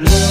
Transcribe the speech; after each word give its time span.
Le. 0.00 0.30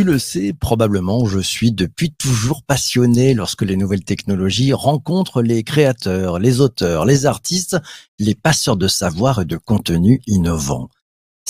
Tu 0.00 0.04
le 0.04 0.18
sais, 0.18 0.54
probablement, 0.58 1.26
je 1.26 1.40
suis 1.40 1.72
depuis 1.72 2.10
toujours 2.10 2.62
passionné 2.62 3.34
lorsque 3.34 3.60
les 3.60 3.76
nouvelles 3.76 4.02
technologies 4.02 4.72
rencontrent 4.72 5.42
les 5.42 5.62
créateurs, 5.62 6.38
les 6.38 6.60
auteurs, 6.62 7.04
les 7.04 7.26
artistes, 7.26 7.76
les 8.18 8.34
passeurs 8.34 8.78
de 8.78 8.88
savoir 8.88 9.42
et 9.42 9.44
de 9.44 9.58
contenu 9.58 10.22
innovants. 10.26 10.88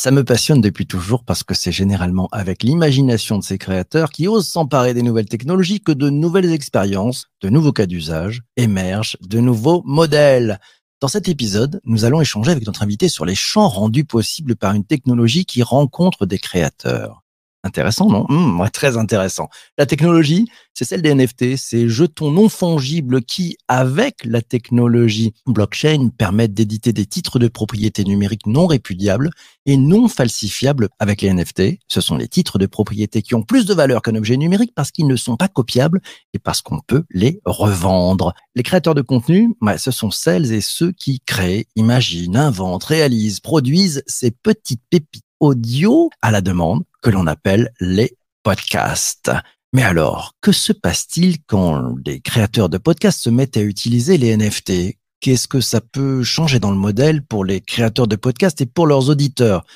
Ça 0.02 0.12
me 0.12 0.24
passionne 0.24 0.62
depuis 0.62 0.86
toujours 0.86 1.24
parce 1.24 1.42
que 1.42 1.52
c'est 1.52 1.72
généralement 1.72 2.30
avec 2.32 2.62
l'imagination 2.62 3.36
de 3.36 3.44
ces 3.44 3.58
créateurs 3.58 4.08
qui 4.08 4.28
osent 4.28 4.48
s'emparer 4.48 4.94
des 4.94 5.02
nouvelles 5.02 5.28
technologies 5.28 5.82
que 5.82 5.92
de 5.92 6.08
nouvelles 6.08 6.54
expériences, 6.54 7.26
de 7.42 7.50
nouveaux 7.50 7.74
cas 7.74 7.84
d'usage 7.84 8.40
émergent, 8.56 9.18
de 9.20 9.40
nouveaux 9.40 9.82
modèles. 9.84 10.58
Dans 11.02 11.08
cet 11.08 11.28
épisode, 11.28 11.82
nous 11.84 12.06
allons 12.06 12.22
échanger 12.22 12.50
avec 12.50 12.64
notre 12.64 12.82
invité 12.82 13.10
sur 13.10 13.26
les 13.26 13.34
champs 13.34 13.68
rendus 13.68 14.06
possibles 14.06 14.56
par 14.56 14.72
une 14.72 14.86
technologie 14.86 15.44
qui 15.44 15.62
rencontre 15.62 16.24
des 16.24 16.38
créateurs. 16.38 17.22
Intéressant, 17.62 18.08
non? 18.08 18.24
Hum, 18.30 18.58
ouais, 18.58 18.70
Très 18.70 18.96
intéressant. 18.96 19.50
La 19.76 19.84
technologie, 19.84 20.46
c'est 20.72 20.86
celle 20.86 21.02
des 21.02 21.14
NFT, 21.14 21.56
ces 21.56 21.90
jetons 21.90 22.30
non 22.30 22.48
fongibles 22.48 23.22
qui, 23.22 23.58
avec 23.68 24.24
la 24.24 24.40
technologie 24.40 25.34
blockchain, 25.46 26.08
permettent 26.16 26.54
d'éditer 26.54 26.94
des 26.94 27.04
titres 27.04 27.38
de 27.38 27.48
propriété 27.48 28.04
numérique 28.04 28.46
non 28.46 28.66
répudiables 28.66 29.30
et 29.66 29.76
non 29.76 30.08
falsifiables 30.08 30.88
avec 30.98 31.20
les 31.20 31.34
NFT. 31.34 31.80
Ce 31.86 32.00
sont 32.00 32.16
les 32.16 32.28
titres 32.28 32.58
de 32.58 32.64
propriété 32.64 33.20
qui 33.20 33.34
ont 33.34 33.42
plus 33.42 33.66
de 33.66 33.74
valeur 33.74 34.00
qu'un 34.00 34.14
objet 34.14 34.38
numérique 34.38 34.72
parce 34.74 34.90
qu'ils 34.90 35.06
ne 35.06 35.16
sont 35.16 35.36
pas 35.36 35.48
copiables 35.48 36.00
et 36.32 36.38
parce 36.38 36.62
qu'on 36.62 36.80
peut 36.80 37.04
les 37.10 37.40
revendre. 37.44 38.32
Les 38.54 38.62
créateurs 38.62 38.94
de 38.94 39.02
contenu, 39.02 39.54
ouais, 39.60 39.76
ce 39.76 39.90
sont 39.90 40.10
celles 40.10 40.50
et 40.52 40.62
ceux 40.62 40.92
qui 40.92 41.20
créent, 41.26 41.66
imaginent, 41.76 42.38
inventent, 42.38 42.84
réalisent, 42.84 43.40
produisent 43.40 44.02
ces 44.06 44.30
petites 44.30 44.82
pépites 44.88 45.24
audio 45.40 46.10
à 46.22 46.30
la 46.30 46.42
demande 46.42 46.84
que 47.02 47.10
l'on 47.10 47.26
appelle 47.26 47.72
les 47.80 48.16
podcasts. 48.42 49.30
Mais 49.72 49.82
alors, 49.82 50.34
que 50.40 50.52
se 50.52 50.72
passe-t-il 50.72 51.42
quand 51.44 51.94
des 51.98 52.20
créateurs 52.20 52.68
de 52.68 52.78
podcasts 52.78 53.20
se 53.20 53.30
mettent 53.30 53.56
à 53.56 53.62
utiliser 53.62 54.18
les 54.18 54.36
NFT 54.36 54.96
Qu'est-ce 55.20 55.48
que 55.48 55.60
ça 55.60 55.82
peut 55.82 56.22
changer 56.22 56.58
dans 56.58 56.70
le 56.70 56.78
modèle 56.78 57.22
pour 57.22 57.44
les 57.44 57.60
créateurs 57.60 58.08
de 58.08 58.16
podcasts 58.16 58.62
et 58.62 58.66
pour 58.66 58.86
leurs 58.86 59.10
auditeurs? 59.10 59.66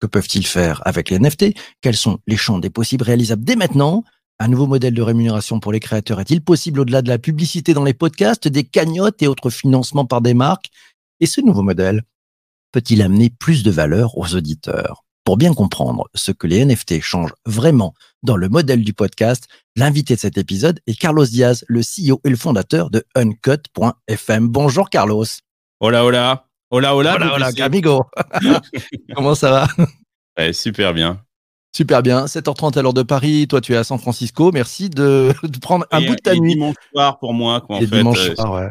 Que 0.00 0.06
peuvent-ils 0.06 0.46
faire 0.46 0.80
avec 0.86 1.10
les 1.10 1.18
NFT 1.18 1.54
Quels 1.80 1.96
sont 1.96 2.20
les 2.28 2.36
champs 2.36 2.60
des 2.60 2.70
possibles 2.70 3.04
réalisables 3.04 3.44
dès 3.44 3.56
maintenant? 3.56 4.04
Un 4.38 4.48
nouveau 4.48 4.66
modèle 4.66 4.94
de 4.94 5.02
rémunération 5.02 5.60
pour 5.60 5.72
les 5.72 5.80
créateurs 5.80 6.20
est-il 6.20 6.40
possible 6.40 6.80
au-delà 6.80 7.02
de 7.02 7.08
la 7.08 7.18
publicité 7.18 7.74
dans 7.74 7.84
les 7.84 7.94
podcasts, 7.94 8.48
des 8.48 8.64
cagnottes 8.64 9.22
et 9.22 9.26
autres 9.26 9.50
financements 9.50 10.06
par 10.06 10.20
des 10.20 10.34
marques? 10.34 10.70
Et 11.20 11.26
ce 11.26 11.40
nouveau 11.40 11.62
modèle 11.62 12.02
peut-il 12.72 13.02
amener 13.02 13.28
plus 13.28 13.62
de 13.64 13.70
valeur 13.70 14.16
aux 14.16 14.34
auditeurs? 14.34 15.04
Pour 15.24 15.36
bien 15.36 15.54
comprendre 15.54 16.08
ce 16.14 16.32
que 16.32 16.46
les 16.46 16.64
NFT 16.64 17.00
changent 17.00 17.34
vraiment 17.46 17.94
dans 18.22 18.36
le 18.36 18.48
modèle 18.48 18.82
du 18.82 18.92
podcast, 18.92 19.46
l'invité 19.76 20.14
de 20.14 20.20
cet 20.20 20.36
épisode 20.36 20.80
est 20.86 20.98
Carlos 20.98 21.24
Diaz, 21.24 21.64
le 21.68 21.80
CEO 21.80 22.20
et 22.24 22.30
le 22.30 22.36
fondateur 22.36 22.90
de 22.90 23.04
Uncut.fm. 23.14 24.48
Bonjour 24.48 24.90
Carlos. 24.90 25.24
Hola, 25.80 26.04
hola. 26.04 26.46
Hola, 26.70 26.96
hola. 26.96 27.14
Hola, 27.16 27.34
hola, 27.34 27.50
amigo. 27.64 28.04
Comment 29.14 29.34
ça 29.34 29.50
va? 29.50 29.68
Ouais, 30.38 30.52
Super 30.52 30.94
bien. 30.94 31.22
Super 31.74 32.02
bien. 32.02 32.26
7h30 32.26 32.78
à 32.78 32.82
l'heure 32.82 32.94
de 32.94 33.02
Paris. 33.02 33.46
Toi, 33.48 33.60
tu 33.60 33.72
es 33.72 33.76
à 33.76 33.84
San 33.84 33.98
Francisco. 33.98 34.52
Merci 34.52 34.90
de, 34.90 35.32
de 35.42 35.58
prendre 35.58 35.86
un 35.90 36.00
et, 36.00 36.06
bout 36.06 36.16
de 36.16 36.20
ta 36.20 36.34
et 36.34 36.40
nuit. 36.40 36.54
dimanche 36.54 36.76
soir 36.92 37.18
pour 37.18 37.32
moi. 37.32 37.60
Quoi, 37.60 37.76
en 37.76 37.80
Et 37.80 37.86
fait, 37.86 37.96
dimanche 37.96 38.18
euh, 38.28 38.34
soir, 38.34 38.52
ouais. 38.54 38.70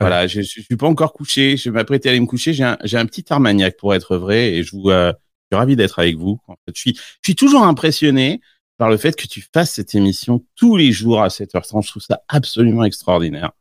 Voilà, 0.00 0.26
je, 0.26 0.42
je 0.42 0.60
suis 0.60 0.76
pas 0.76 0.86
encore 0.88 1.12
couché. 1.12 1.56
Je 1.56 1.70
vais 1.70 1.74
m'apprêter 1.74 2.08
à 2.08 2.12
aller 2.12 2.20
me 2.20 2.26
coucher. 2.26 2.52
J'ai 2.52 2.64
un, 2.64 3.06
petit 3.06 3.24
armagnac 3.30 3.76
pour 3.76 3.94
être 3.94 4.16
vrai 4.16 4.52
et 4.54 4.62
je 4.64 4.72
vous, 4.76 4.90
euh, 4.90 5.12
suis 5.52 5.58
ravi 5.58 5.76
d'être 5.76 5.98
avec 5.98 6.16
vous. 6.16 6.38
En 6.48 6.54
fait, 6.54 6.74
je 6.74 6.80
suis, 6.80 6.94
je 6.94 7.28
suis 7.28 7.34
toujours 7.34 7.64
impressionné 7.64 8.40
par 8.78 8.88
le 8.88 8.96
fait 8.96 9.14
que 9.14 9.26
tu 9.26 9.44
fasses 9.54 9.72
cette 9.72 9.94
émission 9.94 10.44
tous 10.56 10.76
les 10.76 10.92
jours 10.92 11.22
à 11.22 11.28
7h30. 11.28 11.84
Je 11.84 11.88
trouve 11.88 12.02
ça 12.02 12.20
absolument 12.28 12.84
extraordinaire. 12.84 13.52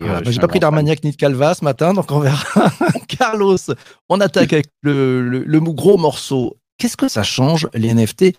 Ah, 0.00 0.04
euh, 0.04 0.20
bah, 0.20 0.30
J'ai 0.30 0.40
pas 0.40 0.48
pris 0.48 0.60
d'Armagnac 0.60 1.02
ni 1.04 1.10
de 1.10 1.16
Calva 1.16 1.54
ce 1.54 1.64
matin, 1.64 1.94
donc 1.94 2.10
on 2.10 2.20
verra. 2.20 2.70
Carlos, 3.08 3.58
on 4.08 4.20
attaque 4.20 4.52
avec 4.52 4.66
le, 4.82 5.22
le, 5.22 5.44
le 5.44 5.60
gros 5.60 5.96
morceau. 5.96 6.56
Qu'est-ce 6.78 6.96
que 6.96 7.08
ça 7.08 7.22
change 7.22 7.68
les 7.74 7.92
NFT 7.94 8.36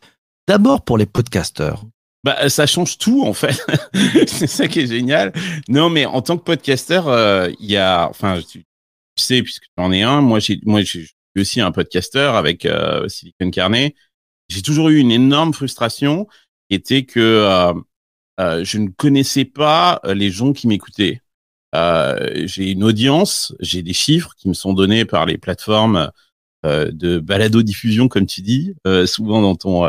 D'abord 0.48 0.84
pour 0.84 0.98
les 0.98 1.06
podcasteurs. 1.06 1.84
Bah, 2.24 2.50
ça 2.50 2.66
change 2.66 2.98
tout 2.98 3.24
en 3.24 3.34
fait. 3.34 3.66
c'est 4.28 4.48
ça 4.48 4.68
qui 4.68 4.82
est 4.82 4.88
génial. 4.88 5.32
Non, 5.68 5.90
mais 5.90 6.06
en 6.06 6.22
tant 6.22 6.38
que 6.38 6.44
podcasteur, 6.44 7.08
euh, 7.08 7.50
il 7.60 7.72
y 7.72 7.78
a, 7.78 8.10
enfin, 8.10 8.42
tu, 8.42 8.66
sais, 9.16 9.42
puisque 9.42 9.64
tu 9.64 9.70
en 9.78 9.92
es 9.92 10.02
un, 10.02 10.22
moi, 10.22 10.40
j'ai, 10.40 10.60
moi, 10.64 10.82
je 10.82 11.00
suis 11.36 11.42
aussi 11.42 11.62
un 11.62 11.72
podcasteur 11.72 12.36
avec 12.36 12.66
euh, 12.66 13.08
Silicon 13.08 13.52
Carnet. 13.52 13.96
J'ai 14.50 14.62
toujours 14.62 14.90
eu 14.90 14.98
une 14.98 15.12
énorme 15.12 15.54
frustration, 15.54 16.28
qui 16.70 16.76
était 16.76 17.04
que 17.04 17.20
euh, 17.20 17.74
euh, 18.40 18.64
je 18.64 18.78
ne 18.78 18.90
connaissais 18.90 19.46
pas 19.46 20.00
euh, 20.06 20.14
les 20.14 20.32
gens 20.32 20.54
qui 20.54 20.68
m'écoutaient. 20.68 21.22
J'ai 21.74 22.72
une 22.72 22.84
audience, 22.84 23.54
j'ai 23.60 23.84
des 23.84 23.94
chiffres 23.94 24.34
qui 24.36 24.50
me 24.50 24.54
sont 24.54 24.74
donnés 24.74 25.06
par 25.06 25.28
les 25.28 25.38
plateformes 25.38 26.12
de 26.64 27.20
balado 27.20 27.62
diffusion, 27.62 28.08
comme 28.08 28.26
tu 28.26 28.42
dis, 28.42 28.74
souvent 29.06 29.44
dans 29.44 29.56
ton 29.56 29.88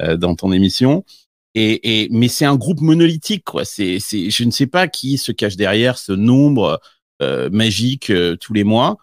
dans 0.00 0.34
ton 0.34 0.52
émission. 0.52 1.04
Et, 1.54 2.08
mais 2.10 2.28
c'est 2.28 2.46
un 2.46 2.56
groupe 2.56 2.80
monolithique, 2.80 3.44
quoi. 3.44 3.66
C'est, 3.66 3.98
je 3.98 4.44
ne 4.44 4.50
sais 4.50 4.66
pas 4.66 4.88
qui 4.88 5.18
se 5.18 5.30
cache 5.32 5.56
derrière 5.56 5.98
ce 5.98 6.12
nombre 6.12 6.80
magique 7.20 8.10
tous 8.40 8.54
les 8.54 8.64
mois. 8.64 8.96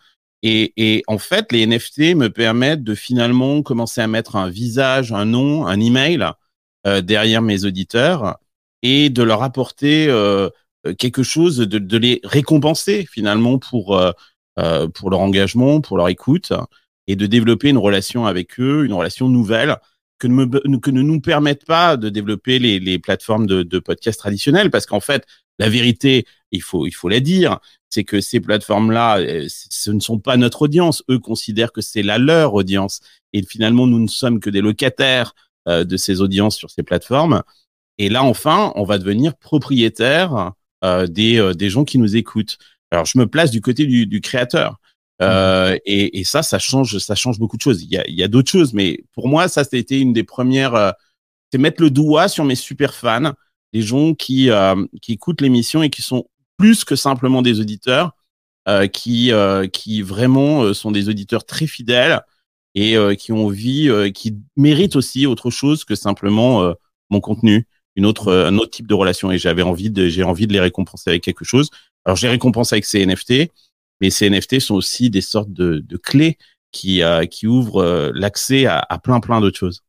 Et, 0.44 0.74
et 0.78 1.04
en 1.08 1.18
fait, 1.18 1.52
les 1.52 1.66
NFT 1.66 2.16
me 2.16 2.28
permettent 2.28 2.84
de 2.84 2.96
finalement 2.96 3.62
commencer 3.64 4.02
à 4.02 4.08
mettre 4.08 4.36
un 4.36 4.50
visage, 4.50 5.12
un 5.12 5.26
nom, 5.26 5.66
un 5.66 5.80
email 5.80 6.26
euh, 6.86 7.02
derrière 7.02 7.42
mes 7.42 7.66
auditeurs 7.66 8.38
et 8.84 9.10
de 9.10 9.24
leur 9.24 9.42
apporter 9.42 10.08
euh, 10.08 10.50
quelque 11.00 11.24
chose, 11.24 11.58
de, 11.58 11.80
de 11.80 11.98
les 11.98 12.22
récompenser 12.24 13.08
finalement 13.10 13.58
pour 13.58 13.98
euh, 13.98 14.12
euh, 14.60 14.88
pour 14.88 15.10
leur 15.10 15.20
engagement, 15.20 15.82
pour 15.82 15.98
leur 15.98 16.08
écoute 16.08 16.54
et 17.08 17.16
de 17.16 17.26
développer 17.26 17.70
une 17.70 17.78
relation 17.78 18.26
avec 18.26 18.58
eux, 18.60 18.86
une 18.86 18.94
relation 18.94 19.28
nouvelle 19.28 19.78
que 20.18 20.28
ne, 20.28 20.46
me, 20.46 20.78
que 20.78 20.92
ne 20.92 21.02
nous 21.02 21.20
permettent 21.20 21.66
pas 21.66 21.98
de 21.98 22.08
développer 22.08 22.58
les, 22.58 22.80
les 22.80 22.98
plateformes 22.98 23.48
de, 23.48 23.64
de 23.64 23.80
traditionnelles 23.80 24.72
parce 24.72 24.86
qu'en 24.86 25.02
fait 25.02 25.26
la 25.60 25.68
vérité 25.68 26.26
il 26.52 26.62
faut 26.62 26.88
il 26.88 26.94
faut 26.94 27.10
la 27.10 27.20
dire 27.20 27.60
c'est 27.96 28.04
que 28.04 28.20
ces 28.22 28.40
plateformes 28.40 28.92
là 28.92 29.20
ce 29.50 29.92
ne 29.92 30.00
sont 30.00 30.20
pas 30.20 30.38
notre 30.38 30.62
audience. 30.68 31.04
Eux 31.10 31.20
considèrent 31.20 31.72
que 31.72 31.82
c'est 31.82 32.04
la 32.04 32.18
leur 32.18 32.54
audience. 32.54 33.00
Et 33.34 33.42
finalement 33.44 33.88
nous 33.88 34.00
ne 34.00 34.08
sommes 34.08 34.40
que 34.40 34.52
des 34.52 34.62
locataires 34.62 35.34
euh, 35.68 35.84
de 35.92 35.98
ces 35.98 36.22
audiences 36.22 36.58
sur 36.62 36.70
ces 36.70 36.84
plateformes. 36.84 37.42
Et 37.98 38.10
là 38.10 38.22
enfin 38.24 38.72
on 38.76 38.84
va 38.84 38.98
devenir 38.98 39.32
propriétaire 39.36 40.52
euh, 40.84 41.08
des 41.08 41.40
euh, 41.40 41.54
des 41.54 41.70
gens 41.74 41.86
qui 41.86 41.98
nous 41.98 42.14
écoutent. 42.16 42.58
Alors 42.92 43.06
je 43.06 43.18
me 43.18 43.26
place 43.28 43.52
du 43.52 43.62
côté 43.62 43.86
du, 43.86 44.06
du 44.06 44.20
créateur. 44.22 44.78
Euh, 45.22 45.78
et, 45.86 46.20
et 46.20 46.24
ça, 46.26 46.44
ça 46.44 46.60
change, 46.60 46.98
ça 46.98 47.16
change 47.16 47.40
beaucoup 47.40 47.58
de 47.58 47.62
choses. 47.62 47.82
Il 47.84 47.90
y 47.90 47.98
a, 47.98 48.04
il 48.08 48.16
y 48.16 48.24
a 48.24 48.28
d'autres 48.28 48.52
choses, 48.52 48.74
mais 48.74 49.00
pour 49.14 49.30
moi, 49.30 49.48
ça, 49.48 49.64
c'était 49.64 50.02
une 50.02 50.12
des 50.14 50.26
premières. 50.26 50.76
euh, 50.76 50.92
c'est 51.52 51.58
mettre 51.58 51.82
le 51.82 51.90
doigt 51.90 52.28
sur 52.28 52.44
mes 52.44 52.56
super 52.56 52.94
fans, 52.94 53.32
les 53.72 53.82
gens 53.82 54.14
qui 54.14 54.50
euh, 54.50 54.76
qui 55.02 55.14
écoutent 55.14 55.42
l'émission 55.42 55.84
et 55.84 55.90
qui 55.90 56.02
sont 56.02 56.26
plus 56.58 56.84
que 56.86 56.96
simplement 56.96 57.42
des 57.42 57.60
auditeurs, 57.60 58.16
euh, 58.68 58.88
qui 58.88 59.32
euh, 59.32 59.68
qui 59.68 60.02
vraiment 60.02 60.64
euh, 60.64 60.74
sont 60.74 60.92
des 60.92 61.08
auditeurs 61.08 61.46
très 61.46 61.68
fidèles 61.68 62.22
et 62.74 62.98
qui 63.18 63.32
ont 63.32 63.46
envie, 63.46 63.90
qui 64.14 64.36
méritent 64.58 64.98
aussi 64.98 65.26
autre 65.26 65.50
chose 65.50 65.86
que 65.86 65.96
simplement 65.96 66.74
mon 67.10 67.22
contenu, 67.22 67.70
une 67.96 68.06
autre, 68.06 68.34
un 68.34 68.58
autre 68.58 68.72
type 68.72 68.88
de 68.88 68.94
relation. 68.94 69.32
Et 69.32 69.38
j'avais 69.38 69.62
envie 69.62 69.90
de, 69.90 70.10
j'ai 70.10 70.24
envie 70.24 70.46
de 70.46 70.52
les 70.52 70.60
récompenser 70.60 71.10
avec 71.10 71.24
quelque 71.24 71.46
chose. 71.46 71.70
Alors, 72.04 72.18
je 72.18 72.24
les 72.24 72.32
récompense 72.32 72.74
avec 72.74 72.84
ces 72.84 73.06
NFT 73.06 73.50
mais 74.02 74.10
ces 74.10 74.30
NFT 74.30 74.60
sont 74.60 74.76
aussi 74.76 75.10
des 75.10 75.22
sortes 75.22 75.54
de, 75.54 75.80
de 75.80 75.96
clés 75.96 76.38
qui, 76.74 77.02
qui 77.32 77.48
ouvrent 77.48 78.12
l'accès 78.14 78.66
à 78.66 79.00
plein 79.02 79.22
plein 79.22 79.40
d'autres 79.40 79.58
choses. 79.58 79.85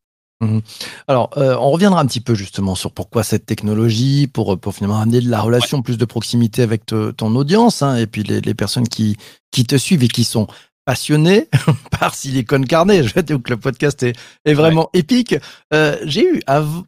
Alors, 1.07 1.31
euh, 1.37 1.55
on 1.59 1.71
reviendra 1.71 1.99
un 1.99 2.05
petit 2.05 2.21
peu 2.21 2.35
justement 2.35 2.75
sur 2.75 2.91
pourquoi 2.91 3.23
cette 3.23 3.45
technologie, 3.45 4.27
pour, 4.27 4.59
pour 4.59 4.75
finalement 4.75 4.99
amener 4.99 5.19
de 5.21 5.29
la 5.29 5.41
relation, 5.41 5.81
plus 5.81 5.97
de 5.97 6.05
proximité 6.05 6.61
avec 6.61 6.85
te- 6.85 7.11
ton 7.11 7.35
audience, 7.35 7.81
hein, 7.81 7.95
et 7.97 8.05
puis 8.07 8.23
les, 8.23 8.41
les 8.41 8.53
personnes 8.53 8.87
qui, 8.87 9.17
qui 9.51 9.63
te 9.65 9.75
suivent 9.77 10.03
et 10.03 10.07
qui 10.07 10.23
sont 10.23 10.47
passionnées 10.85 11.49
par 11.99 12.15
Silicon 12.15 12.61
Carnet. 12.61 13.03
Je 13.03 13.19
dire 13.19 13.41
que 13.43 13.49
le 13.49 13.57
podcast 13.57 14.01
est, 14.03 14.13
est 14.45 14.53
vraiment 14.53 14.89
épique. 14.93 15.35
Euh, 15.73 15.97
J'ai 16.05 16.23
eu 16.25 16.39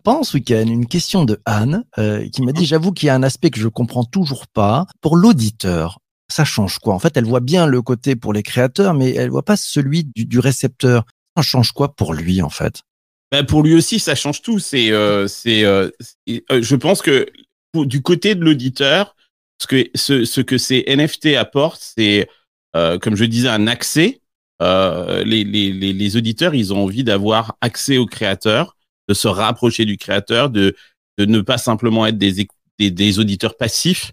pendant 0.03 0.23
ce 0.23 0.37
week-end 0.37 0.65
une 0.67 0.85
question 0.85 1.25
de 1.25 1.39
Anne 1.45 1.83
euh, 1.97 2.27
qui 2.29 2.41
m'a 2.43 2.53
dit, 2.53 2.65
j'avoue 2.65 2.93
qu'il 2.93 3.07
y 3.07 3.09
a 3.09 3.15
un 3.15 3.23
aspect 3.23 3.49
que 3.49 3.59
je 3.59 3.67
comprends 3.67 4.05
toujours 4.05 4.47
pas. 4.47 4.85
Pour 5.01 5.17
l'auditeur, 5.17 5.99
ça 6.31 6.45
change 6.45 6.79
quoi? 6.79 6.93
En 6.93 6.99
fait, 6.99 7.17
elle 7.17 7.25
voit 7.25 7.41
bien 7.41 7.65
le 7.65 7.81
côté 7.81 8.15
pour 8.15 8.31
les 8.31 8.43
créateurs, 8.43 8.93
mais 8.93 9.13
elle 9.13 9.31
voit 9.31 9.43
pas 9.43 9.57
celui 9.57 10.05
du, 10.15 10.25
du 10.25 10.39
récepteur. 10.39 11.03
Ça 11.35 11.43
change 11.43 11.71
quoi 11.73 11.93
pour 11.93 12.13
lui 12.13 12.41
en 12.41 12.49
fait? 12.49 12.83
Ben, 13.31 13.45
pour 13.45 13.63
lui 13.63 13.75
aussi, 13.75 13.99
ça 13.99 14.15
change 14.15 14.41
tout. 14.41 14.59
C'est, 14.59 14.91
euh, 14.91 15.27
c'est, 15.27 15.63
euh, 15.63 15.89
euh, 16.29 16.61
je 16.61 16.75
pense 16.75 17.01
que 17.01 17.27
du 17.75 18.01
côté 18.01 18.33
de 18.35 18.43
l'auditeur, 18.43 19.15
ce 19.61 19.67
que 19.67 19.89
ce, 19.93 20.25
ce 20.25 20.41
que 20.41 20.57
ces 20.57 20.83
NFT 20.87 21.35
apportent, 21.37 21.93
c'est 21.97 22.27
euh, 22.75 22.97
comme 22.97 23.15
je 23.15 23.25
disais 23.25 23.49
un 23.49 23.67
accès. 23.67 24.21
Euh, 24.61 25.23
les, 25.23 25.43
les, 25.45 25.71
les, 25.71 25.93
les 25.93 26.17
auditeurs, 26.17 26.53
ils 26.53 26.73
ont 26.73 26.83
envie 26.83 27.03
d'avoir 27.05 27.55
accès 27.61 27.97
au 27.97 28.05
créateur, 28.05 28.75
de 29.07 29.13
se 29.13 29.27
rapprocher 29.27 29.85
du 29.85 29.97
créateur, 29.97 30.49
de 30.49 30.75
de 31.17 31.25
ne 31.25 31.41
pas 31.41 31.57
simplement 31.57 32.05
être 32.07 32.17
des 32.17 32.47
des, 32.77 32.91
des 32.91 33.19
auditeurs 33.19 33.57
passifs 33.57 34.11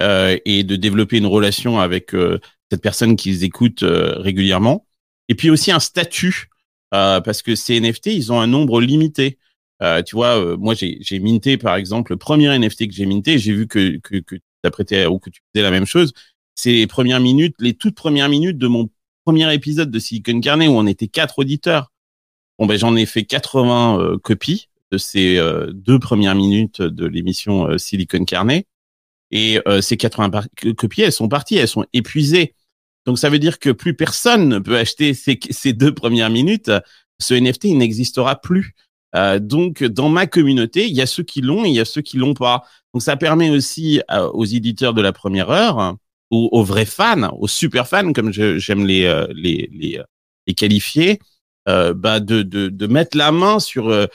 euh, 0.00 0.36
et 0.44 0.64
de 0.64 0.76
développer 0.76 1.18
une 1.18 1.26
relation 1.26 1.80
avec 1.80 2.12
cette 2.70 2.82
personne 2.82 3.16
qu'ils 3.16 3.44
écoutent 3.44 3.84
régulièrement. 3.84 4.86
Et 5.28 5.34
puis 5.34 5.50
aussi 5.50 5.70
un 5.72 5.80
statut, 5.80 6.47
euh, 6.94 7.20
parce 7.20 7.42
que 7.42 7.54
ces 7.54 7.76
NFT, 7.80 8.06
ils 8.08 8.32
ont 8.32 8.40
un 8.40 8.46
nombre 8.46 8.80
limité. 8.80 9.38
Euh, 9.82 10.02
tu 10.02 10.16
vois, 10.16 10.38
euh, 10.38 10.56
moi 10.56 10.74
j'ai 10.74 11.20
minté 11.20 11.56
par 11.56 11.76
exemple 11.76 12.12
le 12.12 12.16
premier 12.18 12.48
NFT 12.58 12.88
que 12.88 12.94
j'ai 12.94 13.06
minté, 13.06 13.38
j'ai 13.38 13.52
vu 13.52 13.68
que 13.68 13.98
que 13.98 14.16
que 14.18 14.36
tu 14.82 15.06
ou 15.06 15.18
que 15.18 15.30
tu 15.30 15.40
faisais 15.54 15.62
la 15.62 15.70
même 15.70 15.86
chose. 15.86 16.12
C'est 16.54 16.72
les 16.72 16.86
premières 16.88 17.20
minutes, 17.20 17.54
les 17.60 17.74
toutes 17.74 17.94
premières 17.94 18.28
minutes 18.28 18.58
de 18.58 18.66
mon 18.66 18.90
premier 19.24 19.52
épisode 19.54 19.90
de 19.90 19.98
Silicon 19.98 20.40
Carnet 20.40 20.66
où 20.66 20.72
on 20.72 20.86
était 20.86 21.06
quatre 21.06 21.38
auditeurs. 21.38 21.92
Bon 22.58 22.66
ben 22.66 22.76
j'en 22.76 22.96
ai 22.96 23.06
fait 23.06 23.24
80 23.24 24.00
euh, 24.00 24.18
copies 24.18 24.68
de 24.90 24.98
ces 24.98 25.36
euh, 25.36 25.70
deux 25.72 26.00
premières 26.00 26.34
minutes 26.34 26.82
de 26.82 27.06
l'émission 27.06 27.78
Silicon 27.78 28.24
Carnet 28.24 28.66
et 29.30 29.60
ces 29.82 29.98
80 29.98 30.30
par- 30.30 30.46
copies 30.76 31.02
elles 31.02 31.12
sont 31.12 31.28
parties, 31.28 31.56
elles 31.56 31.68
sont 31.68 31.84
épuisées. 31.92 32.54
Donc 33.06 33.18
ça 33.18 33.30
veut 33.30 33.38
dire 33.38 33.58
que 33.58 33.70
plus 33.70 33.94
personne 33.94 34.48
ne 34.48 34.58
peut 34.58 34.76
acheter 34.76 35.14
ces, 35.14 35.72
deux 35.72 35.94
premières 35.94 36.30
minutes. 36.30 36.70
Ce 37.20 37.34
NFT 37.34 37.64
il 37.64 37.78
n'existera 37.78 38.40
plus. 38.40 38.74
Euh, 39.14 39.38
donc 39.38 39.82
dans 39.82 40.10
ma 40.10 40.26
communauté, 40.26 40.86
il 40.86 40.94
y 40.94 41.00
a 41.00 41.06
ceux 41.06 41.22
qui 41.22 41.40
l'ont 41.40 41.64
et 41.64 41.68
il 41.68 41.74
y 41.74 41.80
a 41.80 41.84
ceux 41.84 42.02
qui 42.02 42.18
l'ont 42.18 42.34
pas. 42.34 42.64
Donc 42.92 43.02
ça 43.02 43.16
permet 43.16 43.50
aussi 43.50 44.02
euh, 44.10 44.28
aux 44.28 44.44
éditeurs 44.44 44.92
de 44.92 45.00
la 45.00 45.12
première 45.12 45.50
heure, 45.50 45.96
aux, 46.30 46.48
aux 46.52 46.62
vrais 46.62 46.84
fans, 46.84 47.34
aux 47.38 47.48
super 47.48 47.88
fans 47.88 48.12
comme 48.12 48.32
j'aime 48.32 48.86
les, 48.86 49.04
euh, 49.04 49.26
les, 49.34 49.70
les, 49.72 50.00
les 50.46 50.54
qualifier, 50.54 51.18
euh, 51.68 51.92
bah 51.92 52.18
de, 52.18 52.42
de, 52.42 52.68
de 52.68 52.86
mettre 52.86 53.14
la 53.16 53.30
main 53.30 53.58
sur 53.58 53.88
euh, 53.88 54.06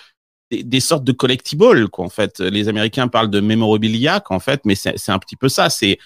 des, 0.50 0.80
sortes 0.80 1.04
de 1.04 1.12
collectibles 1.12 1.88
quoi 1.88 2.04
en 2.04 2.10
fait 2.10 2.40
les 2.40 2.68
américains 2.68 3.08
parlent 3.08 3.30
de 3.30 3.42
memorabilia 3.42 4.20
qu'en 4.22 4.40
fait 4.40 4.62
mais 4.66 4.74
c'est 4.74 5.10
un 5.10 5.20
petit 5.20 5.36
peu 5.36 5.50
ça 5.50 5.70
c'est 5.70 6.00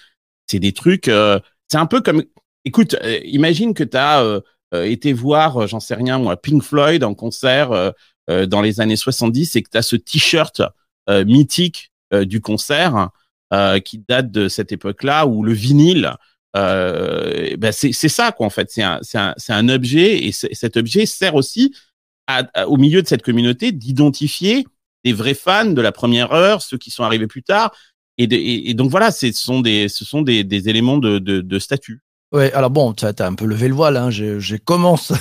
c'est 0.46 0.58
des 0.58 0.72
trucs 0.72 1.08
euh, 1.08 1.40
c'est 1.68 1.78
un 1.78 1.86
peu 1.86 2.02
comme 2.02 2.22
écoute 2.64 2.94
euh, 3.02 3.20
imagine 3.24 3.74
que 3.74 3.84
tu 3.84 3.96
as 3.96 4.40
été 4.72 5.12
voir 5.12 5.56
euh, 5.62 5.66
j'en 5.66 5.80
sais 5.80 5.94
rien 5.94 6.18
moi 6.18 6.36
Pink 6.36 6.62
Floyd 6.62 7.02
en 7.04 7.14
concert 7.14 7.72
euh, 7.72 7.90
euh, 8.30 8.46
dans 8.46 8.60
les 8.60 8.80
années 8.80 8.96
70 8.96 9.56
et 9.56 9.62
que 9.62 9.70
tu 9.70 9.78
as 9.78 9.82
ce 9.82 9.96
t-shirt 9.96 10.60
euh, 11.08 11.24
mythique 11.24 11.90
euh, 12.12 12.24
du 12.24 12.40
concert 12.40 13.10
euh, 13.54 13.80
qui 13.80 14.02
date 14.06 14.30
de 14.30 14.48
cette 14.48 14.72
époque-là 14.72 15.26
où 15.26 15.42
le 15.42 15.52
vinyle 15.52 16.14
euh, 16.56 17.56
ben 17.58 17.72
c'est 17.72 17.92
ça 17.92 18.32
quoi 18.32 18.46
en 18.46 18.50
fait 18.50 18.70
c'est 18.70 18.82
un 18.82 19.00
un 19.14 19.34
un 19.48 19.68
objet 19.68 20.24
et 20.26 20.32
cet 20.32 20.76
objet 20.76 21.06
sert 21.06 21.34
aussi 21.34 21.74
à- 22.26 22.66
au 22.68 22.76
milieu 22.76 23.02
de 23.02 23.06
cette 23.08 23.22
communauté 23.22 23.72
d'identifier 23.72 24.66
des 25.04 25.12
vrais 25.12 25.34
fans 25.34 25.70
de 25.70 25.80
la 25.80 25.92
première 25.92 26.32
heure, 26.32 26.60
ceux 26.62 26.76
qui 26.76 26.90
sont 26.90 27.04
arrivés 27.04 27.26
plus 27.26 27.42
tard. 27.42 27.74
Et, 28.18 28.26
de- 28.26 28.36
et 28.36 28.74
donc 28.74 28.90
voilà, 28.90 29.10
ce 29.12 29.30
sont 29.32 29.60
des, 29.60 29.88
ce 29.88 30.04
sont 30.04 30.22
des, 30.22 30.44
des 30.44 30.68
éléments 30.68 30.98
de, 30.98 31.18
de, 31.18 31.40
de 31.40 31.58
statut. 31.58 32.00
Ouais, 32.30 32.52
alors 32.52 32.68
bon, 32.68 32.92
tu 32.92 33.06
as, 33.06 33.14
un 33.20 33.34
peu 33.34 33.46
levé 33.46 33.68
le 33.68 33.74
voile. 33.74 33.96
Hein. 33.96 34.10
J'ai 34.10 34.58
commencé, 34.58 35.14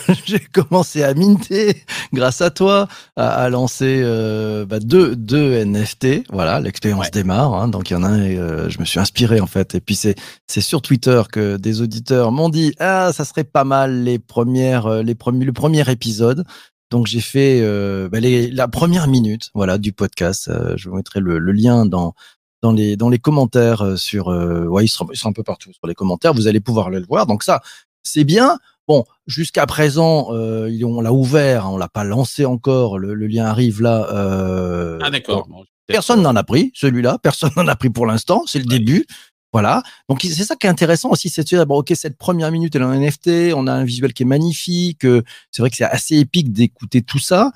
commencé 0.52 1.04
à 1.04 1.14
minter 1.14 1.84
grâce 2.14 2.42
à 2.42 2.50
toi, 2.50 2.90
à, 3.16 3.30
à 3.30 3.50
lancer 3.50 4.02
euh, 4.04 4.66
bah, 4.66 4.80
deux, 4.80 5.16
deux 5.16 5.64
NFT. 5.64 6.24
Voilà, 6.32 6.60
l'expérience 6.60 7.06
Ouais. 7.06 7.12
démarre. 7.12 7.54
Hein. 7.54 7.70
Donc 7.70 7.90
il 7.90 7.94
y 7.94 7.96
en 7.96 8.04
a 8.04 8.08
un, 8.08 8.22
et, 8.24 8.38
euh, 8.38 8.70
je 8.70 8.80
me 8.80 8.86
suis 8.86 9.00
inspiré 9.00 9.40
en 9.40 9.48
fait. 9.48 9.76
Et 9.76 9.80
puis 9.80 9.96
c'est 9.96 10.16
c'est 10.48 10.60
sur 10.62 10.82
Twitter 10.82 11.22
que 11.32 11.56
des 11.56 11.82
auditeurs 11.82 12.32
m'ont 12.34 12.50
dit 12.50 12.74
ah 12.80 13.12
ça 13.14 13.24
serait 13.24 13.46
pas 13.46 13.64
mal 13.64 14.04
les 14.04 14.20
premières, 14.20 14.88
euh, 14.88 15.02
les 15.02 15.16
premiers, 15.16 15.46
le 15.46 15.54
premier 15.54 15.90
épisode. 15.90 16.44
Donc 16.90 17.08
j'ai 17.08 17.20
fait 17.20 17.60
euh, 17.62 18.08
bah, 18.10 18.20
les, 18.20 18.50
la 18.50 18.68
première 18.68 19.08
minute, 19.08 19.50
voilà, 19.54 19.78
du 19.78 19.92
podcast. 19.94 20.48
Euh, 20.48 20.74
je 20.78 20.90
vous 20.90 20.96
mettrai 20.96 21.20
le, 21.20 21.38
le 21.38 21.52
lien 21.52 21.86
dans 21.86 22.16
dans 22.62 22.72
les 22.72 22.96
dans 22.98 23.10
les 23.10 23.20
commentaires 23.20 23.82
euh, 23.84 23.96
sur 23.98 24.30
euh, 24.30 24.66
ouais 24.66 24.86
ils 24.86 24.90
sont, 24.90 25.08
ils 25.12 25.18
sont 25.18 25.30
un 25.30 25.34
peu 25.34 25.44
partout 25.44 25.72
sur 25.74 25.88
les 25.88 25.94
commentaires 25.94 26.34
vous 26.34 26.48
allez 26.48 26.60
pouvoir 26.60 26.90
le 26.90 27.04
voir 27.06 27.26
donc 27.28 27.44
ça 27.44 27.62
c'est 28.04 28.24
bien 28.24 28.58
bon 28.88 29.06
jusqu'à 29.28 29.66
présent 29.66 30.30
euh, 30.32 30.70
on 30.84 31.02
l'a 31.02 31.14
ouvert 31.14 31.70
on 31.72 31.78
l'a 31.78 31.90
pas 31.90 32.04
lancé 32.04 32.46
encore 32.46 32.98
le, 32.98 33.14
le 33.14 33.28
lien 33.28 33.46
arrive 33.46 33.82
là 33.82 34.08
euh, 34.14 34.98
Ah 35.02 35.10
d'accord. 35.12 35.48
bon, 35.48 35.64
personne 35.88 36.22
n'en 36.22 36.36
a 36.36 36.44
pris 36.44 36.72
celui-là 36.74 37.18
personne 37.24 37.52
n'en 37.58 37.68
a 37.68 37.76
pris 37.76 37.90
pour 37.90 38.06
l'instant 38.06 38.44
c'est 38.48 38.60
le 38.60 38.66
Ouais. 38.66 38.80
début 38.80 39.06
voilà 39.54 39.82
donc 40.10 40.22
c'est 40.22 40.44
ça 40.44 40.56
qui 40.56 40.68
est 40.68 40.70
intéressant 40.70 41.10
aussi 41.10 41.30
c'est 41.30 41.44
de 41.44 41.48
se 41.48 41.56
dire 41.56 41.66
bon 41.66 41.78
ok 41.80 41.92
cette 41.96 42.18
première 42.18 42.52
minute 42.52 42.76
elle 42.76 42.82
est 42.82 42.86
en 42.86 42.94
NFT 43.00 43.54
on 43.56 43.66
a 43.68 43.74
un 43.74 43.86
visuel 43.86 44.14
qui 44.14 44.24
est 44.24 44.26
magnifique 44.26 45.06
euh, 45.06 45.22
c'est 45.52 45.62
vrai 45.62 45.70
que 45.70 45.78
c'est 45.78 45.86
assez 45.86 46.18
épique 46.18 46.52
d'écouter 46.52 47.02
tout 47.02 47.20
ça 47.20 47.52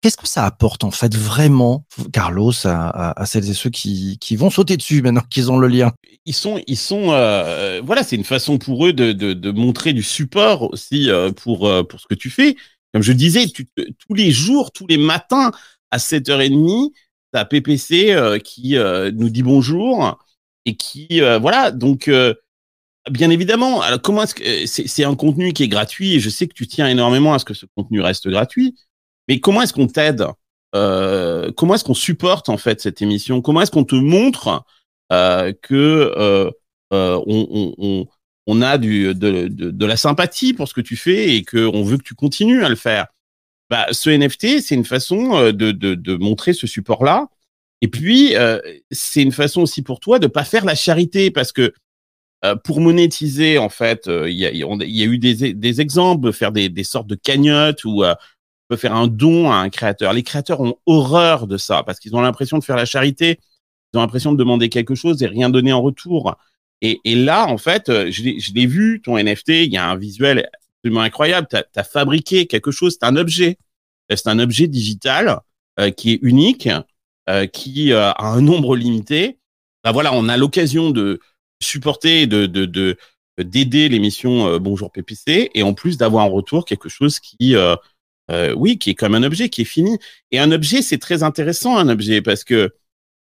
qu'est-ce 0.00 0.16
que 0.16 0.26
ça 0.28 0.44
apporte 0.44 0.84
en 0.84 0.90
fait 0.90 1.14
vraiment, 1.14 1.84
Carlos, 2.12 2.52
à, 2.64 2.88
à, 3.10 3.22
à 3.22 3.26
celles 3.26 3.48
et 3.50 3.54
ceux 3.54 3.70
qui, 3.70 4.18
qui 4.18 4.36
vont 4.36 4.50
sauter 4.50 4.76
dessus 4.76 5.02
maintenant 5.02 5.22
qu'ils 5.30 5.50
ont 5.50 5.58
le 5.58 5.68
lien? 5.68 5.92
Ils 6.26 6.34
sont, 6.34 6.60
ils 6.66 6.76
sont, 6.76 7.12
euh, 7.12 7.80
voilà, 7.84 8.02
c'est 8.02 8.16
une 8.16 8.24
façon 8.24 8.58
pour 8.58 8.86
eux 8.86 8.92
de, 8.92 9.12
de, 9.12 9.32
de 9.32 9.50
montrer 9.50 9.92
du 9.92 10.02
support 10.02 10.72
aussi 10.72 11.10
euh, 11.10 11.32
pour 11.32 11.66
euh, 11.68 11.82
pour 11.82 12.00
ce 12.00 12.06
que 12.06 12.14
tu 12.14 12.30
fais. 12.30 12.56
Comme 12.92 13.02
je 13.02 13.12
disais, 13.12 13.46
tu, 13.46 13.68
tous 13.76 14.14
les 14.14 14.30
jours, 14.32 14.72
tous 14.72 14.86
les 14.86 14.96
matins 14.98 15.52
à 15.90 15.98
7h30, 15.98 16.92
t'as 17.32 17.44
PPC 17.44 18.12
euh, 18.12 18.38
qui 18.38 18.76
euh, 18.76 19.10
nous 19.14 19.30
dit 19.30 19.42
bonjour 19.42 20.18
et 20.66 20.76
qui, 20.76 21.20
euh, 21.22 21.38
voilà, 21.38 21.70
donc. 21.70 22.08
euh, 22.08 22.34
Bien 23.10 23.30
évidemment. 23.30 23.80
Alors, 23.80 24.00
comment 24.02 24.22
est-ce 24.24 24.34
que 24.34 24.44
euh, 24.44 24.66
c'est, 24.66 24.86
c'est 24.86 25.04
un 25.04 25.14
contenu 25.16 25.52
qui 25.52 25.62
est 25.62 25.68
gratuit 25.68 26.14
et 26.14 26.20
je 26.20 26.28
sais 26.28 26.46
que 26.46 26.52
tu 26.54 26.66
tiens 26.66 26.86
énormément 26.86 27.32
à 27.34 27.38
ce 27.38 27.44
que 27.44 27.54
ce 27.54 27.64
contenu 27.74 28.00
reste 28.00 28.28
gratuit. 28.28 28.76
Mais 29.30 29.38
comment 29.38 29.62
est-ce 29.62 29.72
qu'on 29.72 29.86
t'aide 29.86 30.26
euh, 30.74 31.52
Comment 31.56 31.76
est-ce 31.76 31.84
qu'on 31.84 31.94
supporte 31.94 32.48
en 32.48 32.56
fait 32.56 32.80
cette 32.80 33.00
émission? 33.00 33.40
Comment 33.42 33.62
est-ce 33.62 33.70
qu'on 33.70 33.84
te 33.84 33.94
montre 33.94 34.64
euh, 35.12 35.52
que 35.62 36.12
euh, 36.18 36.50
euh, 36.92 37.20
on, 38.48 38.60
a 38.60 38.76
de, 38.76 39.84
la 39.86 39.96
sympathie 39.96 40.52
pour 40.52 40.66
ce 40.66 40.74
que 40.74 40.80
tu 40.80 40.96
fais 40.96 41.36
et 41.36 41.44
que 41.44 41.64
on 41.64 41.84
veut 41.84 41.96
que 41.96 42.02
tu 42.02 42.16
continues 42.16 42.64
à 42.64 42.68
le 42.68 42.74
faire? 42.74 43.06
Bah, 43.70 43.86
Ce 43.92 44.10
NFT, 44.10 44.60
c'est 44.60 44.74
une 44.74 44.84
façon 44.84 45.52
de, 45.52 46.16
montrer 46.16 46.52
ce 46.52 46.66
support-là. 46.66 47.28
Et 47.82 47.88
puis, 47.88 48.34
c'est 48.90 49.22
une 49.22 49.30
façon 49.30 49.62
aussi 49.62 49.82
pour 49.82 50.00
toi 50.00 50.18
de 50.18 50.26
pas 50.26 50.42
faire 50.42 50.64
la 50.64 50.74
charité 50.74 51.30
parce 51.30 51.52
que 51.52 51.72
pour 52.64 52.80
monétiser, 52.80 53.58
en 53.58 53.68
fait, 53.68 54.06
il 54.08 54.32
y, 54.32 54.44
a, 54.44 55.04
eu 55.04 55.18
des, 55.18 55.80
exemples 55.80 56.32
faire 56.32 56.50
des, 56.50 56.68
des 56.68 56.82
sortes 56.82 57.06
de 57.06 57.14
cagnottes 57.14 57.84
on 57.84 58.16
peut 58.70 58.76
faire 58.76 58.94
un 58.94 59.08
don 59.08 59.50
à 59.50 59.56
un 59.56 59.68
créateur. 59.68 60.12
Les 60.12 60.22
créateurs 60.22 60.60
ont 60.60 60.76
horreur 60.86 61.46
de 61.46 61.58
ça 61.58 61.82
parce 61.82 61.98
qu'ils 61.98 62.14
ont 62.14 62.20
l'impression 62.20 62.56
de 62.58 62.64
faire 62.64 62.76
la 62.76 62.86
charité, 62.86 63.40
ils 63.92 63.98
ont 63.98 64.00
l'impression 64.00 64.32
de 64.32 64.38
demander 64.38 64.68
quelque 64.68 64.94
chose 64.94 65.22
et 65.22 65.26
rien 65.26 65.50
donner 65.50 65.72
en 65.72 65.82
retour. 65.82 66.36
Et, 66.82 66.98
là, 67.04 67.46
en 67.46 67.58
fait, 67.58 67.90
euh, 67.90 68.10
je 68.10 68.54
l'ai 68.54 68.66
vu, 68.66 69.02
ton 69.04 69.18
NFT, 69.18 69.48
il 69.48 69.72
y 69.72 69.76
a 69.76 69.90
un 69.90 69.96
visuel 69.96 70.48
absolument 70.78 71.02
incroyable. 71.02 71.46
Tu 71.50 71.56
as, 71.56 71.84
fabriqué 71.84 72.46
quelque 72.46 72.70
chose, 72.70 72.96
c'est 72.98 73.06
un 73.06 73.16
objet. 73.16 73.58
C'est 74.08 74.28
un 74.28 74.38
objet 74.38 74.66
digital 74.66 75.40
euh, 75.78 75.90
qui 75.90 76.12
est 76.12 76.18
unique, 76.22 76.70
euh, 77.28 77.46
qui 77.46 77.92
euh, 77.92 78.10
a 78.12 78.26
un 78.26 78.40
nombre 78.40 78.76
limité. 78.76 79.38
Bah 79.84 79.92
voilà, 79.92 80.14
on 80.14 80.28
a 80.28 80.36
l'occasion 80.36 80.90
de 80.90 81.20
supporter, 81.60 82.26
de 82.26 82.46
de 82.46 82.64
de 82.64 82.96
d'aider 83.38 83.88
l'émission 83.88 84.48
euh, 84.48 84.58
Bonjour 84.58 84.90
PPC, 84.90 85.50
et 85.54 85.62
en 85.62 85.74
plus 85.74 85.98
d'avoir 85.98 86.24
en 86.24 86.30
retour 86.30 86.64
quelque 86.64 86.88
chose 86.88 87.20
qui, 87.20 87.54
euh, 88.30 88.54
oui, 88.56 88.78
qui 88.78 88.90
est 88.90 88.94
comme 88.94 89.14
un 89.14 89.22
objet, 89.22 89.48
qui 89.48 89.62
est 89.62 89.64
fini. 89.64 89.98
Et 90.30 90.38
un 90.38 90.52
objet, 90.52 90.82
c'est 90.82 90.98
très 90.98 91.22
intéressant, 91.22 91.76
un 91.76 91.88
objet, 91.88 92.22
parce 92.22 92.44
que 92.44 92.72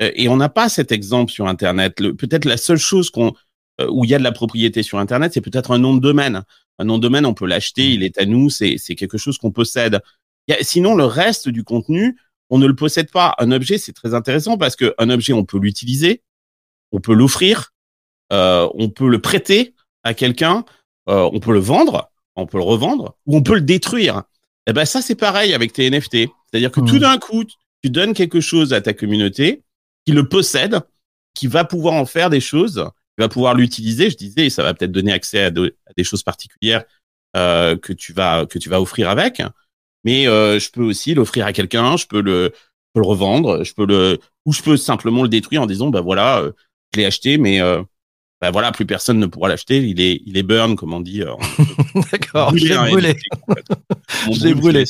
euh, 0.03 0.13
et 0.15 0.29
on 0.29 0.37
n'a 0.37 0.49
pas 0.49 0.69
cet 0.69 0.93
exemple 0.93 1.33
sur 1.33 1.47
Internet. 1.49 1.97
Peut-être 1.97 2.45
la 2.45 2.57
seule 2.57 2.79
chose 2.79 3.11
qu'on 3.11 3.33
euh, 3.81 3.89
où 3.91 4.05
il 4.05 4.11
y 4.11 4.15
a 4.15 4.19
de 4.19 4.25
la 4.25 4.33
propriété 4.33 4.83
sur 4.83 4.99
Internet, 4.99 5.33
c'est 5.33 5.41
peut-être 5.41 5.71
un 5.71 5.79
nom 5.79 5.95
de 5.95 6.01
domaine. 6.01 6.43
Un 6.79 6.85
nom 6.85 6.99
de 6.99 7.03
domaine, 7.03 7.27
on 7.27 7.35
peut 7.35 7.47
l'acheter, 7.47 7.91
il 7.91 8.03
est 8.03 8.19
à 8.19 8.25
nous, 8.27 8.51
c'est 8.51 8.77
c'est 8.79 8.95
quelque 8.95 9.19
chose 9.19 9.39
qu'on 9.39 9.51
possède. 9.51 10.01
Il 10.47 10.55
y 10.55 10.59
a- 10.59 10.63
sinon, 10.63 10.95
le 10.95 11.05
reste 11.05 11.49
du 11.49 11.65
contenu, 11.65 12.17
on 12.51 12.59
ne 12.59 12.67
le 12.67 12.75
possède 12.75 13.11
pas. 13.11 13.35
Un 13.39 13.51
objet, 13.51 13.79
c'est 13.79 13.93
très 13.93 14.15
intéressant 14.15 14.57
parce 14.57 14.77
que 14.77 14.95
un 14.99 15.11
objet, 15.11 15.33
on 15.33 15.45
peut 15.45 15.59
l'utiliser, 15.59 16.23
on 16.93 17.01
peut 17.01 17.15
l'offrir, 17.15 17.73
euh, 18.33 18.69
on 18.75 18.89
peut 18.91 19.09
le 19.09 19.21
prêter 19.21 19.75
à 20.05 20.15
quelqu'un, 20.15 20.65
euh, 21.09 21.29
on 21.33 21.41
peut 21.41 21.53
le 21.53 21.59
vendre, 21.59 22.11
on 22.37 22.47
peut 22.47 22.59
le 22.59 22.65
revendre, 22.65 23.17
ou 23.27 23.37
on 23.37 23.43
peut 23.43 23.55
le 23.55 23.61
détruire. 23.61 24.23
Et 24.69 24.73
ben 24.73 24.85
ça, 24.85 25.01
c'est 25.03 25.15
pareil 25.15 25.55
avec 25.55 25.73
tes 25.73 25.87
NFT. 25.87 26.29
C'est-à-dire 26.53 26.71
que 26.71 26.81
tout 26.81 26.99
d'un 26.99 27.19
coup, 27.19 27.43
tu 27.83 27.91
donnes 27.91 28.13
quelque 28.13 28.41
chose 28.41 28.73
à 28.73 28.81
ta 28.81 28.93
communauté 28.93 29.63
qui 30.07 30.13
le 30.13 30.29
possède, 30.29 30.81
qui 31.35 31.47
va 31.47 31.65
pouvoir 31.65 31.95
en 31.95 32.05
faire 32.05 32.29
des 32.31 32.41
choses, 32.41 32.85
qui 33.17 33.23
va 33.23 33.29
pouvoir 33.29 33.55
l'utiliser. 33.55 34.11
Je 34.11 34.17
disais, 34.17 34.47
et 34.47 34.51
ça 34.51 34.63
va 34.63 34.75
peut-être 34.75 34.93
donner 34.93 35.13
accès 35.13 35.45
à, 35.45 35.51
de- 35.51 35.75
à 35.87 35.93
des 35.97 36.05
choses 36.05 36.23
particulières 36.23 36.85
euh, 37.37 37.77
que 37.77 37.93
tu 37.93 38.13
vas 38.13 38.47
que 38.47 38.59
tu 38.59 38.69
vas 38.69 38.81
offrir 38.81 39.09
avec. 39.09 39.43
Mais 40.05 40.29
euh, 40.29 40.59
je 40.59 40.71
peux 40.71 40.83
aussi 40.85 41.15
l'offrir 41.15 41.47
à 41.47 41.53
quelqu'un, 41.53 41.97
je 41.97 42.07
peux 42.07 42.21
le 42.21 42.53
je 42.55 42.93
peux 42.95 43.01
le 43.01 43.07
revendre, 43.07 43.65
je 43.65 43.75
peux 43.75 43.87
le, 43.87 44.19
ou 44.45 44.53
je 44.53 44.63
peux 44.63 44.77
simplement 44.77 45.23
le 45.23 45.29
détruire 45.29 45.63
en 45.63 45.67
disant, 45.67 45.89
bah 45.89 46.01
voilà, 46.01 46.41
euh, 46.41 46.53
je 46.95 47.01
l'ai 47.01 47.07
acheté, 47.07 47.37
mais 47.37 47.61
bah 48.41 48.51
voilà, 48.51 48.71
plus 48.73 48.87
personne 48.87 49.19
ne 49.19 49.27
pourra 49.27 49.49
l'acheter. 49.49 49.79
Il 49.79 50.01
est, 50.01 50.21
il 50.27 50.37
est 50.37 50.43
burn, 50.43 50.77
comme 50.77 50.95
on 50.95 51.01
dit. 51.01 51.23
euh, 51.23 51.33
D'accord, 52.13 52.57
je 52.57 52.65
l'ai 52.65 52.75
brûlé. 52.91 53.17
Je 54.33 54.45
l'ai 54.45 54.55
brûlé. 54.55 54.85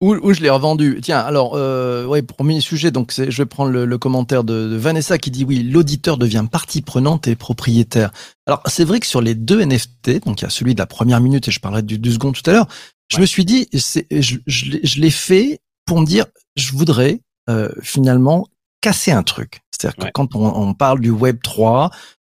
Où, 0.00 0.14
où 0.14 0.32
je 0.32 0.40
l'ai 0.40 0.50
revendu. 0.50 1.00
Tiens, 1.02 1.18
alors, 1.18 1.54
euh, 1.56 2.06
ouais, 2.06 2.22
premier 2.22 2.60
sujet, 2.60 2.92
donc 2.92 3.10
c'est- 3.10 3.32
je 3.32 3.42
vais 3.42 3.46
prendre 3.46 3.72
le, 3.72 3.84
le 3.84 3.98
commentaire 3.98 4.44
de, 4.44 4.68
de 4.68 4.76
Vanessa 4.76 5.18
qui 5.18 5.32
dit 5.32 5.44
oui, 5.44 5.64
l'auditeur 5.64 6.18
devient 6.18 6.46
partie 6.50 6.82
prenante 6.82 7.26
et 7.26 7.34
propriétaire. 7.34 8.12
Alors, 8.46 8.62
c'est 8.66 8.84
vrai 8.84 9.00
que 9.00 9.06
sur 9.06 9.20
les 9.20 9.34
deux 9.34 9.60
NFT, 9.60 10.24
donc 10.24 10.40
il 10.40 10.44
y 10.44 10.46
a 10.46 10.50
celui 10.50 10.74
de 10.74 10.78
la 10.78 10.86
première 10.86 11.20
minute 11.20 11.48
et 11.48 11.50
je 11.50 11.58
parlerai 11.58 11.82
du, 11.82 11.98
du 11.98 12.12
second 12.12 12.30
tout 12.30 12.48
à 12.48 12.52
l'heure, 12.52 12.68
je 13.10 13.18
me 13.18 13.26
suis 13.26 13.44
dit, 13.44 13.66
c'est- 13.76 14.06
je, 14.10 14.36
je, 14.46 14.66
l'ai- 14.66 14.80
je 14.84 15.00
l'ai 15.00 15.10
fait 15.10 15.58
pour 15.84 16.00
me 16.00 16.06
dire, 16.06 16.26
je 16.54 16.70
voudrais 16.72 17.20
euh, 17.50 17.68
finalement 17.82 18.46
casser 18.80 19.10
un 19.10 19.24
truc. 19.24 19.60
C'est-à-dire 19.72 19.96
que 19.96 20.12
quand 20.12 20.36
on, 20.36 20.46
on 20.46 20.74
parle 20.74 21.00
du 21.00 21.10
Web 21.10 21.38
3, 21.42 21.90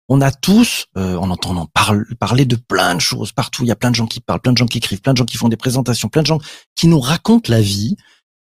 on 0.09 0.21
a 0.21 0.31
tous, 0.31 0.85
euh, 0.97 1.15
en 1.15 1.65
parle, 1.67 2.05
parler 2.19 2.45
de 2.45 2.55
plein 2.55 2.95
de 2.95 3.01
choses 3.01 3.31
partout. 3.31 3.63
Il 3.63 3.67
y 3.67 3.71
a 3.71 3.75
plein 3.75 3.91
de 3.91 3.95
gens 3.95 4.07
qui 4.07 4.21
parlent, 4.21 4.39
plein 4.39 4.53
de 4.53 4.57
gens 4.57 4.65
qui 4.65 4.77
écrivent, 4.77 5.01
plein 5.01 5.13
de 5.13 5.17
gens 5.17 5.25
qui 5.25 5.37
font 5.37 5.49
des 5.49 5.57
présentations, 5.57 6.07
plein 6.07 6.21
de 6.21 6.27
gens 6.27 6.39
qui 6.75 6.87
nous 6.87 6.99
racontent 6.99 7.51
la 7.51 7.61
vie. 7.61 7.97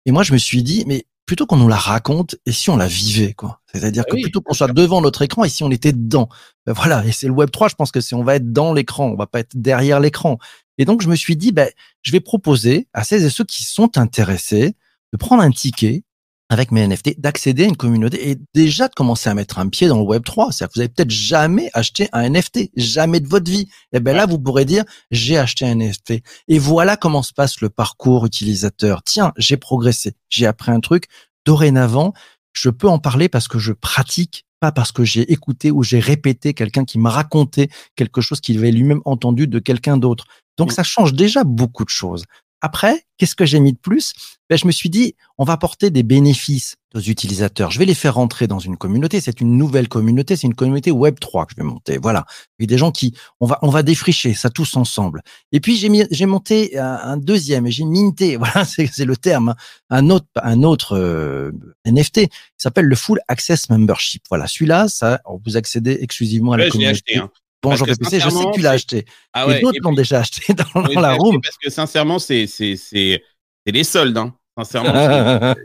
Et 0.05 0.11
moi, 0.11 0.23
je 0.23 0.33
me 0.33 0.37
suis 0.37 0.63
dit, 0.63 0.83
mais 0.87 1.05
plutôt 1.25 1.45
qu'on 1.45 1.57
nous 1.57 1.67
la 1.67 1.77
raconte, 1.77 2.35
et 2.45 2.51
si 2.51 2.69
on 2.69 2.77
la 2.77 2.87
vivait, 2.87 3.33
quoi? 3.33 3.61
C'est-à-dire 3.73 4.03
Bah 4.03 4.11
que 4.11 4.15
oui, 4.15 4.21
plutôt 4.21 4.41
qu'on 4.41 4.53
soit 4.53 4.71
devant 4.71 5.01
notre 5.01 5.21
écran, 5.21 5.43
et 5.43 5.49
si 5.49 5.63
on 5.63 5.71
était 5.71 5.93
dedans? 5.93 6.29
Ben 6.65 6.73
voilà. 6.73 7.03
Et 7.05 7.11
c'est 7.11 7.27
le 7.27 7.33
Web 7.33 7.51
3, 7.51 7.69
je 7.69 7.75
pense 7.75 7.91
que 7.91 8.01
c'est, 8.01 8.15
on 8.15 8.23
va 8.23 8.35
être 8.35 8.51
dans 8.51 8.73
l'écran, 8.73 9.07
on 9.07 9.15
va 9.15 9.27
pas 9.27 9.39
être 9.39 9.55
derrière 9.55 9.99
l'écran. 9.99 10.37
Et 10.77 10.85
donc, 10.85 11.01
je 11.01 11.09
me 11.09 11.15
suis 11.15 11.35
dit, 11.35 11.51
ben, 11.51 11.69
je 12.01 12.11
vais 12.11 12.19
proposer 12.19 12.87
à 12.93 13.03
celles 13.03 13.23
et 13.23 13.29
ceux 13.29 13.45
qui 13.45 13.63
sont 13.63 13.97
intéressés 13.97 14.75
de 15.13 15.17
prendre 15.17 15.41
un 15.41 15.51
ticket 15.51 16.03
avec 16.49 16.71
mes 16.71 16.87
NFT, 16.87 17.19
d'accéder 17.19 17.63
à 17.63 17.67
une 17.67 17.75
communauté 17.75 18.29
et 18.29 18.37
déjà 18.53 18.87
de 18.87 18.93
commencer 18.93 19.29
à 19.29 19.33
mettre 19.33 19.57
un 19.57 19.67
pied 19.67 19.87
dans 19.87 19.97
le 19.97 20.03
Web 20.03 20.23
3. 20.23 20.51
C'est-à-dire 20.51 20.67
que 20.69 20.73
vous 20.75 20.81
avez 20.81 20.89
peut-être 20.89 21.09
jamais 21.09 21.69
acheté 21.73 22.07
un 22.13 22.29
NFT, 22.29 22.69
jamais 22.75 23.19
de 23.19 23.27
votre 23.27 23.49
vie. 23.49 23.67
Et 23.93 23.99
ben 23.99 24.15
là, 24.15 24.25
vous 24.25 24.37
pourrez 24.39 24.65
dire, 24.65 24.83
j'ai 25.09 25.37
acheté 25.37 25.65
un 25.65 25.75
NFT. 25.75 26.21
Et 26.47 26.59
voilà 26.59 26.97
comment 26.97 27.23
se 27.23 27.33
passe 27.33 27.61
le 27.61 27.69
parcours 27.69 28.25
utilisateur. 28.25 29.01
Tiens, 29.03 29.33
j'ai 29.37 29.57
progressé, 29.57 30.13
j'ai 30.29 30.45
appris 30.45 30.71
un 30.71 30.79
truc. 30.81 31.05
Dorénavant, 31.45 32.13
je 32.53 32.69
peux 32.69 32.87
en 32.87 32.99
parler 32.99 33.27
parce 33.27 33.47
que 33.47 33.59
je 33.59 33.73
pratique, 33.73 34.45
pas 34.59 34.71
parce 34.71 34.91
que 34.91 35.03
j'ai 35.03 35.31
écouté 35.31 35.71
ou 35.71 35.83
j'ai 35.83 35.99
répété 35.99 36.53
quelqu'un 36.53 36.85
qui 36.85 36.99
m'a 36.99 37.09
raconté 37.09 37.69
quelque 37.95 38.21
chose 38.21 38.39
qu'il 38.39 38.57
avait 38.59 38.71
lui-même 38.71 39.01
entendu 39.05 39.47
de 39.47 39.59
quelqu'un 39.59 39.97
d'autre. 39.97 40.25
Donc 40.57 40.71
Mm. 40.71 40.75
ça 40.75 40.83
change 40.83 41.13
déjà 41.13 41.43
beaucoup 41.43 41.83
de 41.83 41.89
choses. 41.89 42.23
Après, 42.61 43.03
qu'est-ce 43.17 43.35
que 43.35 43.45
j'ai 43.45 43.59
mis 43.59 43.73
de 43.73 43.77
plus? 43.77 44.13
Ben, 44.49 44.57
Je 44.57 44.65
me 44.65 44.71
suis 44.71 44.89
dit, 44.89 45.15
on 45.37 45.43
va 45.43 45.53
apporter 45.53 45.89
des 45.89 46.03
bénéfices 46.03 46.75
aux 46.95 46.99
utilisateurs. 46.99 47.69
Je 47.71 47.77
vais 47.79 47.85
les 47.85 47.93
faire 47.93 48.15
rentrer 48.15 48.47
dans 48.47 48.59
une 48.59 48.77
communauté. 48.77 49.19
C'est 49.21 49.41
une 49.41 49.57
nouvelle 49.57 49.87
communauté. 49.87 50.35
C'est 50.35 50.47
une 50.47 50.55
communauté 50.55 50.89
Web 50.91 51.19
3 51.19 51.45
que 51.45 51.51
je 51.55 51.57
vais 51.61 51.67
monter. 51.67 51.97
Voilà. 52.01 52.25
Et 52.59 52.65
des 52.67 52.77
gens 52.77 52.91
qui, 52.91 53.13
on 53.41 53.45
va, 53.45 53.59
on 53.61 53.69
va 53.69 53.83
défricher 53.83 54.33
ça 54.33 54.49
tous 54.49 54.77
ensemble. 54.77 55.21
Et 55.51 55.59
puis 55.59 55.75
j'ai 55.75 55.89
mis, 55.89 56.05
j'ai 56.11 56.25
monté 56.25 56.77
un, 56.79 57.17
deuxième. 57.17 57.67
J'ai 57.67 57.83
minté. 57.85 58.37
Voilà, 58.37 58.63
c'est 58.65 58.87
c'est 58.87 59.05
le 59.05 59.17
terme. 59.17 59.49
hein. 59.49 59.55
Un 59.89 60.09
autre, 60.09 60.27
un 60.41 60.63
autre 60.63 60.97
euh, 60.97 61.51
NFT. 61.85 62.27
qui 62.27 62.29
s'appelle 62.57 62.85
le 62.85 62.95
Full 62.95 63.19
Access 63.27 63.69
Membership. 63.69 64.23
Voilà. 64.29 64.47
Celui-là, 64.47 64.87
ça, 64.87 65.21
vous 65.45 65.57
accédez 65.57 65.97
exclusivement 66.01 66.53
à 66.53 66.57
la 66.57 66.63
Ouais, 66.65 66.69
communauté. 66.71 66.95
acheté. 66.95 67.17
Hein. 67.17 67.29
Parce 67.69 67.81
PPC, 67.83 68.19
je 68.19 68.29
sais 68.29 68.45
que 68.45 68.55
tu 68.55 68.61
l'as 68.61 68.71
acheté. 68.71 69.05
Ah 69.33 69.45
et 69.45 69.47
ouais. 69.47 69.61
d'autres 69.61 69.77
et 69.77 69.79
l'ont 69.83 69.93
déjà 69.93 70.19
acheté 70.19 70.53
dans, 70.73 71.01
la 71.01 71.13
room. 71.13 71.41
Parce 71.41 71.57
que 71.57 71.69
sincèrement, 71.69 72.19
c'est 72.19 72.47
c'est 72.47 72.75
c'est 72.75 73.21
c'est 73.65 73.71
les 73.71 73.83
soldes. 73.83 74.17
Hein. 74.17 74.33
Sincèrement, 74.57 74.93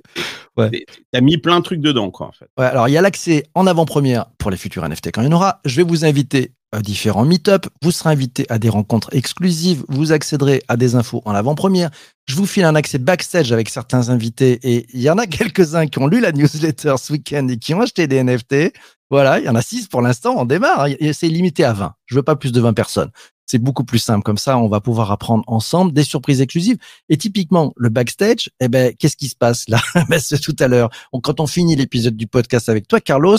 Ouais. 0.57 0.85
t'as 1.12 1.21
mis 1.21 1.38
plein 1.38 1.61
de 1.61 1.64
trucs 1.64 1.80
dedans, 1.80 2.11
quoi, 2.11 2.26
en 2.26 2.33
fait. 2.33 2.49
Ouais, 2.59 2.66
alors 2.66 2.88
il 2.88 2.92
y 2.92 2.99
a 2.99 3.00
l'accès 3.00 3.45
en 3.54 3.69
avant-première 3.69 4.26
pour 4.37 4.50
les 4.50 4.57
futurs 4.57 4.87
NFT 4.87 5.12
quand 5.12 5.23
il 5.23 5.26
y 5.26 5.28
en 5.28 5.33
aura. 5.33 5.61
Je 5.64 5.76
vais 5.76 5.85
vous 5.85 6.04
inviter 6.04 6.52
différents 6.79 7.25
meet-up. 7.25 7.67
Vous 7.83 7.91
serez 7.91 8.11
invité 8.11 8.47
à 8.49 8.59
des 8.59 8.69
rencontres 8.69 9.09
exclusives. 9.12 9.85
Vous 9.89 10.12
accéderez 10.12 10.62
à 10.69 10.77
des 10.77 10.95
infos 10.95 11.23
en 11.25 11.35
avant-première. 11.35 11.91
Je 12.27 12.37
vous 12.37 12.47
file 12.47 12.65
un 12.65 12.77
accès 12.77 12.99
backstage 12.99 13.50
avec 13.53 13.69
certains 13.69 14.09
invités 14.09 14.61
et 14.62 14.87
il 14.95 15.00
y 15.00 15.11
en 15.11 15.19
a 15.19 15.27
quelques-uns 15.27 15.87
qui 15.89 15.99
ont 15.99 16.07
lu 16.07 16.21
la 16.21 16.33
newsletter 16.33 16.95
ce 16.99 17.12
week-end 17.12 17.49
et 17.49 17.57
qui 17.57 17.75
ont 17.75 17.81
acheté 17.81 18.07
des 18.07 18.23
NFT. 18.23 18.73
Voilà, 19.11 19.41
il 19.41 19.47
y 19.47 19.49
en 19.49 19.57
a 19.57 19.62
six 19.62 19.89
pour 19.89 20.03
l'instant. 20.03 20.37
On 20.39 20.45
démarre. 20.45 20.83
hein. 20.85 20.95
C'est 21.12 21.29
limité 21.29 21.65
à 21.65 21.73
20. 21.73 21.95
Je 22.07 22.15
veux 22.15 22.23
pas 22.23 22.37
plus 22.37 22.53
de 22.53 22.61
20 22.61 22.73
personnes. 22.75 23.11
C'est 23.47 23.59
beaucoup 23.59 23.83
plus 23.83 23.99
simple. 23.99 24.23
Comme 24.23 24.39
ça, 24.39 24.57
on 24.59 24.69
va 24.69 24.81
pouvoir 24.81 25.11
apprendre 25.11 25.43
ensemble 25.49 25.93
des 25.93 26.05
surprises 26.05 26.41
exclusives. 26.41 26.77
Et 27.09 27.17
typiquement, 27.17 27.73
le 27.77 27.89
backstage, 27.89 28.49
eh 28.61 28.69
ben, 28.69 28.95
qu'est-ce 28.97 29.17
qui 29.17 29.27
se 29.27 29.35
passe 29.35 29.69
là? 29.69 29.81
Ben, 30.09 30.21
C'est 30.21 30.39
tout 30.39 30.55
à 30.61 30.69
l'heure. 30.69 30.89
Quand 31.25 31.41
on 31.41 31.49
finit 31.49 31.75
l'épisode 31.75 32.17
du 32.17 32.29
podcast 32.29 32.69
avec 32.69 32.87
toi, 32.87 33.00
Carlos, 33.00 33.39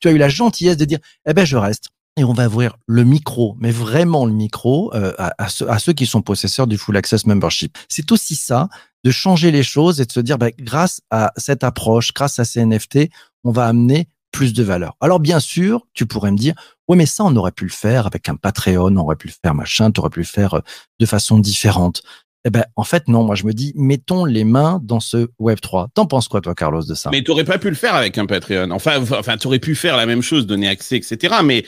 tu 0.00 0.08
as 0.08 0.10
eu 0.10 0.18
la 0.18 0.28
gentillesse 0.28 0.76
de 0.76 0.84
dire, 0.84 0.98
eh 1.28 1.32
ben, 1.32 1.44
je 1.44 1.56
reste. 1.56 1.90
Et 2.18 2.24
on 2.24 2.34
va 2.34 2.46
ouvrir 2.46 2.76
le 2.86 3.04
micro, 3.04 3.56
mais 3.58 3.70
vraiment 3.70 4.26
le 4.26 4.32
micro, 4.32 4.94
euh, 4.94 5.12
à, 5.16 5.48
ceux, 5.48 5.70
à 5.70 5.78
ceux 5.78 5.94
qui 5.94 6.04
sont 6.04 6.20
possesseurs 6.20 6.66
du 6.66 6.76
Full 6.76 6.96
Access 6.96 7.24
Membership. 7.24 7.78
C'est 7.88 8.12
aussi 8.12 8.34
ça, 8.34 8.68
de 9.02 9.10
changer 9.10 9.50
les 9.50 9.62
choses 9.62 10.00
et 10.00 10.04
de 10.04 10.12
se 10.12 10.20
dire, 10.20 10.36
ben, 10.36 10.50
grâce 10.58 11.00
à 11.10 11.32
cette 11.38 11.64
approche, 11.64 12.12
grâce 12.12 12.38
à 12.38 12.44
ces 12.44 12.64
NFT, 12.64 13.08
on 13.44 13.50
va 13.50 13.66
amener 13.66 14.08
plus 14.30 14.52
de 14.52 14.62
valeur. 14.62 14.96
Alors 15.00 15.20
bien 15.20 15.40
sûr, 15.40 15.86
tu 15.94 16.06
pourrais 16.06 16.32
me 16.32 16.36
dire, 16.36 16.54
oui, 16.88 16.96
mais 16.98 17.06
ça, 17.06 17.24
on 17.24 17.34
aurait 17.36 17.52
pu 17.52 17.64
le 17.64 17.70
faire 17.70 18.06
avec 18.06 18.28
un 18.28 18.36
Patreon, 18.36 18.94
on 18.94 18.96
aurait 18.96 19.16
pu 19.16 19.28
le 19.28 19.34
faire 19.42 19.54
machin, 19.54 19.90
tu 19.90 20.00
aurais 20.00 20.10
pu 20.10 20.20
le 20.20 20.26
faire 20.26 20.54
euh, 20.54 20.60
de 21.00 21.06
façon 21.06 21.38
différente. 21.38 22.02
Eh 22.44 22.50
ben, 22.50 22.64
en 22.74 22.82
fait, 22.82 23.06
non. 23.08 23.22
Moi, 23.22 23.36
je 23.36 23.44
me 23.44 23.52
dis, 23.52 23.72
mettons 23.76 24.24
les 24.24 24.44
mains 24.44 24.80
dans 24.82 24.98
ce 24.98 25.28
Web 25.38 25.60
3. 25.60 25.90
T'en 25.94 26.06
penses 26.06 26.26
quoi, 26.26 26.40
toi, 26.40 26.54
Carlos, 26.54 26.82
de 26.82 26.94
ça? 26.94 27.10
Mais 27.10 27.22
t'aurais 27.22 27.44
pas 27.44 27.58
pu 27.58 27.68
le 27.68 27.76
faire 27.76 27.94
avec 27.94 28.18
un 28.18 28.26
Patreon. 28.26 28.70
Enfin, 28.72 29.00
enfin, 29.12 29.36
t'aurais 29.36 29.60
pu 29.60 29.76
faire 29.76 29.96
la 29.96 30.06
même 30.06 30.22
chose, 30.22 30.46
donner 30.46 30.68
accès, 30.68 30.96
etc. 30.96 31.36
Mais 31.44 31.64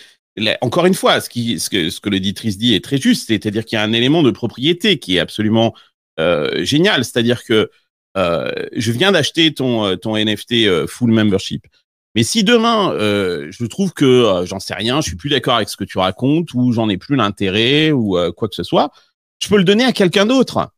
encore 0.61 0.87
une 0.87 0.95
fois, 0.95 1.21
ce 1.21 1.29
qui, 1.29 1.61
ce 1.61 1.71
que, 1.71 1.91
ce 1.91 2.01
que 2.01 2.09
l'auditrice 2.09 2.59
dit 2.59 2.75
est 2.75 2.85
très 2.85 2.99
juste, 2.99 3.29
c'est-à-dire 3.29 3.65
qu'il 3.65 3.77
y 3.77 3.79
a 3.79 3.85
un 3.85 3.93
élément 3.93 4.23
de 4.23 4.31
propriété 4.31 4.99
qui 4.99 5.17
est 5.17 5.21
absolument 5.21 5.75
euh, 6.19 6.65
génial. 6.65 7.05
C'est-à-dire 7.05 7.45
que 7.45 7.71
euh, 8.17 8.51
je 8.73 8.93
viens 8.93 9.13
d'acheter 9.13 9.53
ton, 9.55 9.85
euh, 9.85 9.97
ton 9.97 10.17
NFT 10.17 10.67
euh, 10.67 10.87
full 10.87 11.11
membership. 11.11 11.67
Mais 12.15 12.23
si 12.23 12.45
demain, 12.45 12.93
euh, 12.93 13.49
je 13.51 13.65
trouve 13.65 13.93
que 13.93 14.05
euh, 14.05 14.47
j'en 14.47 14.61
sais 14.61 14.75
rien, 14.75 15.01
je 15.01 15.09
suis 15.09 15.17
plus 15.17 15.31
d'accord 15.31 15.57
avec 15.57 15.69
ce 15.69 15.77
que 15.77 15.85
tu 15.85 15.99
racontes, 15.99 16.55
ou 16.55 16.73
j'en 16.73 16.89
ai 16.89 16.97
plus 16.97 17.17
l'intérêt, 17.17 17.91
ou 17.91 18.17
euh, 18.17 18.31
quoi 18.31 18.49
que 18.49 18.55
ce 18.55 18.63
soit, 18.63 18.93
je 19.41 19.49
peux 19.49 19.57
le 19.57 19.65
donner 19.65 19.85
à 19.85 19.93
quelqu'un 19.93 20.27
d'autre. 20.27 20.71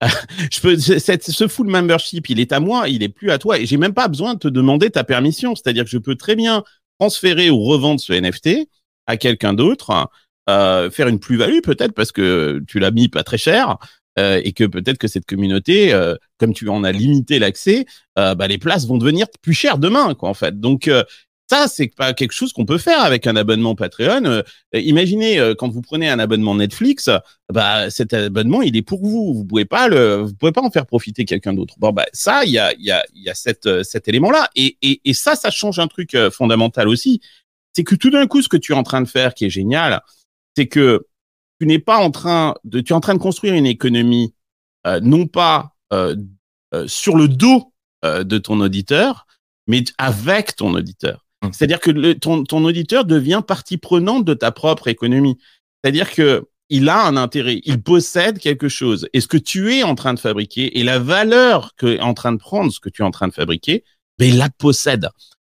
je 0.52 0.60
peux, 0.60 0.76
ce 0.78 1.48
full 1.48 1.68
membership, 1.68 2.28
il 2.28 2.40
est 2.40 2.52
à 2.52 2.60
moi, 2.60 2.88
il 2.88 3.02
est 3.02 3.08
plus 3.08 3.30
à 3.30 3.38
toi, 3.38 3.58
et 3.58 3.66
j'ai 3.66 3.78
même 3.78 3.94
pas 3.94 4.08
besoin 4.08 4.34
de 4.34 4.38
te 4.40 4.48
demander 4.48 4.90
ta 4.90 5.04
permission. 5.04 5.54
C'est-à-dire 5.54 5.84
que 5.84 5.90
je 5.90 5.98
peux 5.98 6.16
très 6.16 6.36
bien 6.36 6.62
transférer 6.98 7.48
ou 7.50 7.62
revendre 7.62 8.00
ce 8.00 8.12
NFT 8.12 8.68
à 9.06 9.16
quelqu'un 9.16 9.52
d'autre, 9.54 10.08
euh, 10.48 10.90
faire 10.90 11.08
une 11.08 11.18
plus-value 11.20 11.60
peut-être 11.62 11.92
parce 11.92 12.12
que 12.12 12.62
tu 12.68 12.78
l'as 12.78 12.90
mis 12.90 13.08
pas 13.08 13.22
très 13.24 13.38
cher. 13.38 13.78
euh, 14.18 14.40
et 14.44 14.52
que 14.52 14.64
peut-être 14.64 14.98
que 14.98 15.08
cette 15.08 15.26
communauté, 15.26 15.92
euh, 15.92 16.16
comme 16.38 16.52
tu 16.54 16.68
en 16.68 16.84
as 16.84 16.92
limité 16.92 17.38
l'accès, 17.38 17.86
euh, 18.18 18.34
bah, 18.34 18.48
les 18.48 18.58
places 18.58 18.86
vont 18.86 18.98
devenir 18.98 19.26
plus 19.40 19.54
chères 19.54 19.78
demain, 19.78 20.14
quoi, 20.14 20.28
en 20.28 20.34
fait. 20.34 20.60
Donc 20.60 20.88
euh, 20.88 21.02
ça, 21.50 21.66
c'est 21.68 21.88
pas 21.94 22.14
quelque 22.14 22.32
chose 22.32 22.52
qu'on 22.52 22.64
peut 22.64 22.78
faire 22.78 23.00
avec 23.02 23.26
un 23.26 23.36
abonnement 23.36 23.74
Patreon. 23.74 24.24
Euh, 24.24 24.42
imaginez 24.72 25.38
euh, 25.38 25.54
quand 25.54 25.68
vous 25.68 25.82
prenez 25.82 26.08
un 26.08 26.18
abonnement 26.18 26.54
Netflix, 26.54 27.10
bah 27.52 27.90
cet 27.90 28.14
abonnement, 28.14 28.62
il 28.62 28.76
est 28.76 28.82
pour 28.82 29.04
vous. 29.04 29.34
Vous 29.34 29.44
pouvez 29.44 29.64
pas 29.66 29.88
le, 29.88 30.22
vous 30.22 30.34
pouvez 30.34 30.52
pas 30.52 30.62
en 30.62 30.70
faire 30.70 30.86
profiter 30.86 31.24
quelqu'un 31.24 31.52
d'autre. 31.52 31.74
Bon, 31.78 31.90
bah 31.92 32.06
ça, 32.12 32.44
il 32.44 32.52
y 32.52 32.58
a, 32.58 32.72
il 32.74 32.84
y 32.84 32.90
a, 32.90 33.04
il 33.14 33.22
y 33.22 33.28
a 33.28 33.34
cette, 33.34 33.82
cet 33.82 34.08
élément-là, 34.08 34.48
et, 34.56 34.76
et, 34.82 35.00
et 35.04 35.14
ça, 35.14 35.36
ça 35.36 35.50
change 35.50 35.78
un 35.78 35.88
truc 35.88 36.16
fondamental 36.30 36.88
aussi. 36.88 37.20
C'est 37.72 37.84
que 37.84 37.94
tout 37.94 38.10
d'un 38.10 38.26
coup, 38.26 38.42
ce 38.42 38.48
que 38.48 38.56
tu 38.56 38.72
es 38.72 38.76
en 38.76 38.82
train 38.82 39.00
de 39.00 39.08
faire, 39.08 39.34
qui 39.34 39.44
est 39.44 39.50
génial, 39.50 40.02
c'est 40.56 40.66
que 40.66 41.06
tu 41.60 41.66
n'es 41.66 41.78
pas 41.78 41.98
en 41.98 42.10
train 42.10 42.54
de, 42.64 42.80
tu 42.80 42.92
es 42.92 42.96
en 42.96 43.00
train 43.00 43.14
de 43.14 43.20
construire 43.20 43.54
une 43.54 43.66
économie, 43.66 44.34
euh, 44.86 45.00
non 45.00 45.26
pas 45.26 45.74
euh, 45.92 46.16
euh, 46.74 46.86
sur 46.88 47.16
le 47.16 47.28
dos 47.28 47.72
euh, 48.04 48.24
de 48.24 48.38
ton 48.38 48.60
auditeur, 48.60 49.26
mais 49.66 49.84
avec 49.98 50.56
ton 50.56 50.74
auditeur. 50.74 51.26
Mmh. 51.42 51.48
C'est-à-dire 51.52 51.80
que 51.80 51.90
le, 51.90 52.18
ton, 52.18 52.44
ton 52.44 52.64
auditeur 52.64 53.04
devient 53.04 53.42
partie 53.46 53.76
prenante 53.76 54.24
de 54.24 54.34
ta 54.34 54.52
propre 54.52 54.88
économie. 54.88 55.38
C'est-à-dire 55.82 56.10
que 56.10 56.48
il 56.70 56.88
a 56.88 57.04
un 57.04 57.18
intérêt, 57.18 57.60
il 57.64 57.82
possède 57.82 58.38
quelque 58.38 58.70
chose. 58.70 59.06
Et 59.12 59.20
ce 59.20 59.28
que 59.28 59.36
tu 59.36 59.74
es 59.74 59.82
en 59.82 59.94
train 59.94 60.14
de 60.14 60.18
fabriquer 60.18 60.78
et 60.78 60.82
la 60.82 60.98
valeur 60.98 61.74
que 61.76 61.86
est 61.86 62.00
en 62.00 62.14
train 62.14 62.32
de 62.32 62.38
prendre 62.38 62.72
ce 62.72 62.80
que 62.80 62.88
tu 62.88 63.02
es 63.02 63.04
en 63.04 63.10
train 63.10 63.28
de 63.28 63.34
fabriquer, 63.34 63.84
ben 64.18 64.30
il 64.30 64.38
la 64.38 64.48
possède. 64.48 65.10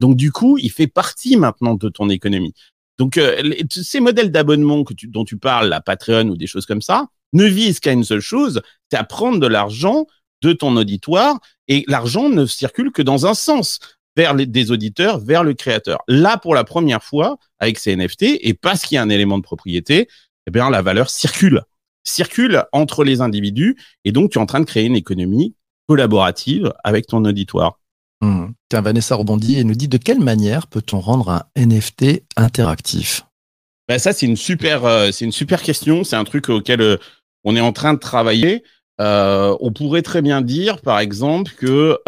Donc 0.04 0.16
du 0.16 0.32
coup, 0.32 0.58
il 0.58 0.70
fait 0.70 0.87
partie 0.87 1.38
maintenant 1.38 1.76
de 1.76 1.88
ton 1.88 2.11
économie. 2.11 2.52
Donc 2.99 3.16
euh, 3.16 3.54
ces 3.70 4.00
modèles 4.00 4.30
d'abonnement 4.30 4.84
tu, 4.84 5.06
dont 5.06 5.25
tu 5.25 5.38
parles, 5.38 5.70
la 5.70 5.80
Patreon 5.80 6.28
ou 6.28 6.37
des 6.37 6.46
choses 6.46 6.66
comme 6.66 6.82
ça, 6.82 7.06
ne 7.32 7.46
visent 7.46 7.80
qu'à 7.80 7.92
une 7.92 8.04
seule 8.04 8.20
chose, 8.20 8.61
c'est 8.90 8.99
à 8.99 9.04
prendre 9.04 9.40
de 9.40 9.46
l'argent 9.46 10.06
de 10.42 10.52
ton 10.52 10.76
auditoire 10.76 11.38
et 11.68 11.87
l'argent 11.88 12.28
ne 12.28 12.44
circule 12.44 12.92
que 12.92 13.00
dans 13.00 13.25
un 13.25 13.32
sens 13.32 13.78
vers 14.14 14.34
des 14.34 14.70
auditeurs, 14.70 15.20
vers 15.20 15.42
le 15.42 15.54
créateur. 15.54 16.00
Là, 16.06 16.37
pour 16.37 16.54
la 16.54 16.64
première 16.64 17.02
fois, 17.02 17.38
avec 17.58 17.78
ces 17.78 17.96
NFT, 17.96 18.25
et 18.42 18.52
parce 18.52 18.82
qu'il 18.82 18.96
y 18.96 18.99
a 18.99 19.02
un 19.02 19.08
élément 19.08 19.38
de 19.38 19.42
propriété, 19.42 20.06
eh 20.46 20.50
bien, 20.50 20.68
la 20.68 20.82
valeur 20.82 21.08
circule, 21.08 21.62
circule 22.02 22.64
entre 22.73 23.04
les 23.04 23.23
individus, 23.23 23.75
et 24.04 24.12
donc 24.12 24.32
tu 24.32 24.38
es 24.38 24.42
en 24.42 24.44
train 24.44 24.61
de 24.61 24.66
créer 24.66 24.84
une 24.84 24.96
économie 24.96 25.54
collaborative 25.88 26.75
avec 26.84 27.06
ton 27.06 27.25
auditoire. 27.25 27.80
Hmm. 28.20 28.49
Vanessa 28.81 29.14
rebondit 29.14 29.59
et 29.59 29.64
nous 29.64 29.75
dit 29.75 29.88
de 29.88 29.99
quelle 29.99 30.21
manière 30.21 30.66
peut-on 30.66 31.00
rendre 31.00 31.31
un 31.31 31.43
NFT 31.57 32.23
interactif? 32.37 33.23
Ben 33.88 33.99
ça, 33.99 34.12
c'est 34.12 34.26
une 34.26 34.37
super, 34.37 34.85
euh, 34.85 35.11
une 35.21 35.33
super 35.33 35.62
question. 35.62 36.04
C'est 36.04 36.16
un 36.16 36.25
truc 36.25 36.49
auquel 36.49 36.81
euh, 36.81 36.97
on 37.45 37.54
est 37.57 37.61
en 37.61 37.73
train 37.73 37.95
de 37.95 37.99
travailler. 37.99 38.62
Euh, 39.00 39.57
on 39.61 39.73
pourrait 39.73 40.02
très 40.02 40.23
bien 40.23 40.40
dire, 40.40 40.81
par 40.81 41.00
exemple, 41.00 41.52
que 41.52 41.99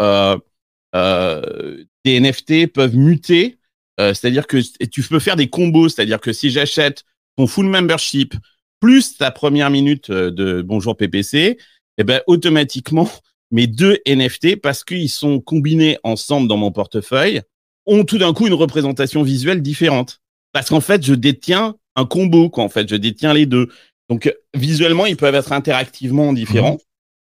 des 2.05 2.19
NFT 2.19 2.71
peuvent 2.73 2.95
muter. 2.95 3.59
C'est-à-dire 3.99 4.47
que 4.47 4.57
tu 4.85 5.03
peux 5.03 5.19
faire 5.19 5.35
des 5.35 5.49
combos. 5.49 5.89
C'est-à-dire 5.89 6.21
que 6.21 6.31
si 6.31 6.49
j'achète 6.49 7.03
ton 7.35 7.45
full 7.45 7.67
membership 7.67 8.35
plus 8.79 9.17
ta 9.17 9.31
première 9.31 9.69
minute 9.69 10.11
de 10.11 10.61
Bonjour 10.61 10.95
PPC, 10.95 11.57
eh 11.97 12.03
ben 12.03 12.21
automatiquement 12.27 13.09
mes 13.51 13.67
deux 13.67 13.97
NFT, 14.05 14.57
parce 14.61 14.83
qu'ils 14.83 15.09
sont 15.09 15.39
combinés 15.39 15.97
ensemble 16.03 16.47
dans 16.47 16.57
mon 16.57 16.71
portefeuille, 16.71 17.41
ont 17.85 18.03
tout 18.03 18.17
d'un 18.17 18.33
coup 18.33 18.47
une 18.47 18.53
représentation 18.53 19.23
visuelle 19.23 19.61
différente. 19.61 20.21
Parce 20.51 20.69
qu'en 20.69 20.81
fait, 20.81 21.03
je 21.03 21.13
détiens 21.13 21.75
un 21.95 22.05
combo, 22.05 22.49
quoi. 22.49 22.63
En 22.63 22.69
fait, 22.69 22.89
je 22.89 22.95
détiens 22.95 23.33
les 23.33 23.45
deux. 23.45 23.69
Donc, 24.09 24.33
visuellement, 24.53 25.05
ils 25.05 25.17
peuvent 25.17 25.35
être 25.35 25.51
interactivement 25.51 26.33
différents 26.33 26.77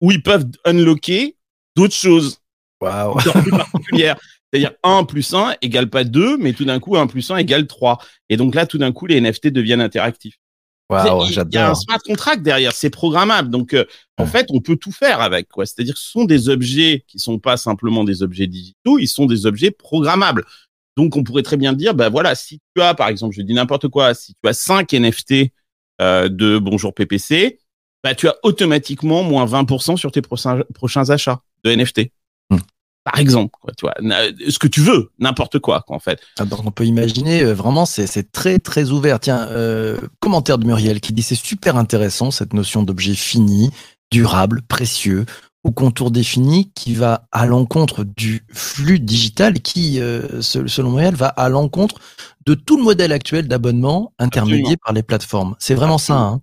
ou 0.00 0.12
ils 0.12 0.22
peuvent 0.22 0.46
unlocker 0.64 1.37
d'autres 1.76 1.94
choses 1.94 2.38
particulières. 2.80 4.16
C'est-à-dire 4.52 4.72
1 4.82 5.04
plus 5.04 5.34
1 5.34 5.56
égale 5.60 5.90
pas 5.90 6.04
2, 6.04 6.38
mais 6.38 6.54
tout 6.54 6.64
d'un 6.64 6.80
coup, 6.80 6.96
1 6.96 7.06
plus 7.06 7.30
1 7.30 7.37
égale 7.37 7.66
3. 7.66 7.98
Et 8.30 8.37
donc 8.37 8.54
là, 8.54 8.66
tout 8.66 8.78
d'un 8.78 8.92
coup, 8.92 9.06
les 9.06 9.20
NFT 9.20 9.48
deviennent 9.48 9.80
interactifs. 9.80 10.38
Il 11.50 11.54
y 11.54 11.59
a 11.59 11.71
un 11.71 11.75
smart 11.75 11.99
contract 12.07 12.42
derrière, 12.42 12.73
c'est 12.73 12.90
programmable. 12.90 13.50
Donc, 13.50 13.75
euh, 13.75 13.85
en 14.16 14.25
Ouais. 14.25 14.28
fait, 14.30 14.47
on 14.50 14.61
peut 14.61 14.76
tout 14.76 14.92
faire 14.92 15.21
avec. 15.21 15.49
quoi. 15.49 15.66
C'est-à-dire 15.66 15.95
que 15.95 16.00
ce 16.00 16.11
sont 16.11 16.25
des 16.25 16.49
objets 16.49 17.04
qui 17.07 17.18
sont 17.18 17.38
pas 17.38 17.57
simplement 17.59 18.04
des 18.04 18.23
objets 18.23 18.47
digitaux, 18.47 18.99
ils 18.99 19.07
sont 19.09 19.26
des 19.26 19.45
objets 19.47 19.71
programmables. 19.71 20.45
Donc, 20.97 21.14
on 21.16 21.23
pourrait 21.23 21.42
très 21.42 21.57
bien 21.59 21.75
dire, 21.75 21.95
bah 21.95 22.09
voilà, 22.09 22.35
si 22.35 22.61
tu 22.75 22.83
as, 22.83 22.95
par 22.95 23.09
exemple, 23.09 23.35
je 23.37 23.42
dis 23.42 23.52
n'importe 23.54 23.88
quoi, 23.88 24.14
si 24.14 24.35
tu 24.42 24.49
as 24.49 24.52
5 24.54 24.92
NFT 24.95 25.52
euh, 26.00 26.28
de 26.28 26.59
Bonjour 26.59 26.95
PPC, 26.95 27.59
bah 28.02 28.14
tu 28.14 28.26
as 28.28 28.37
automatiquement 28.42 29.23
moins 29.23 29.45
20% 29.47 29.97
sur 29.97 30.11
tes 30.11 30.23
prochains, 30.23 30.62
prochains 30.75 31.11
achats 31.11 31.40
de 31.64 31.71
NFT. 31.71 32.11
Par 33.10 33.20
exemple, 33.20 33.50
quoi, 33.60 33.72
tu 33.76 33.86
vois, 33.86 33.94
ce 34.48 34.58
que 34.58 34.66
tu 34.68 34.80
veux, 34.80 35.10
n'importe 35.18 35.58
quoi, 35.58 35.82
quoi, 35.86 35.96
en 35.96 36.00
fait. 36.00 36.20
Ah, 36.38 36.44
Donc 36.44 36.60
on 36.64 36.70
peut 36.70 36.84
imaginer 36.86 37.42
euh, 37.42 37.54
vraiment 37.54 37.86
c'est 37.86 38.30
très 38.32 38.58
très 38.58 38.90
ouvert. 38.90 39.20
Tiens, 39.20 39.46
euh, 39.50 39.98
commentaire 40.20 40.58
de 40.58 40.66
Muriel 40.66 41.00
qui 41.00 41.12
dit 41.12 41.22
c'est 41.22 41.34
super 41.34 41.76
intéressant 41.76 42.30
cette 42.30 42.52
notion 42.54 42.82
d'objet 42.82 43.14
fini, 43.14 43.70
durable, 44.10 44.62
précieux, 44.62 45.26
au 45.64 45.70
contour 45.72 46.10
défini 46.10 46.70
qui 46.74 46.94
va 46.94 47.26
à 47.32 47.44
l'encontre 47.46 48.04
du 48.04 48.44
flux 48.52 49.00
digital 49.00 49.60
qui, 49.60 50.00
euh, 50.00 50.40
se- 50.40 50.66
selon 50.66 50.92
Muriel, 50.92 51.14
va 51.16 51.26
à 51.28 51.48
l'encontre 51.48 51.96
de 52.46 52.54
tout 52.54 52.76
le 52.78 52.84
modèle 52.84 53.12
actuel 53.12 53.48
d'abonnement 53.48 54.12
intermédié 54.18 54.60
Absolument. 54.60 54.76
par 54.84 54.92
les 54.94 55.02
plateformes. 55.02 55.56
C'est 55.58 55.74
vraiment 55.74 55.98
ça. 55.98 56.14
Hein 56.14 56.40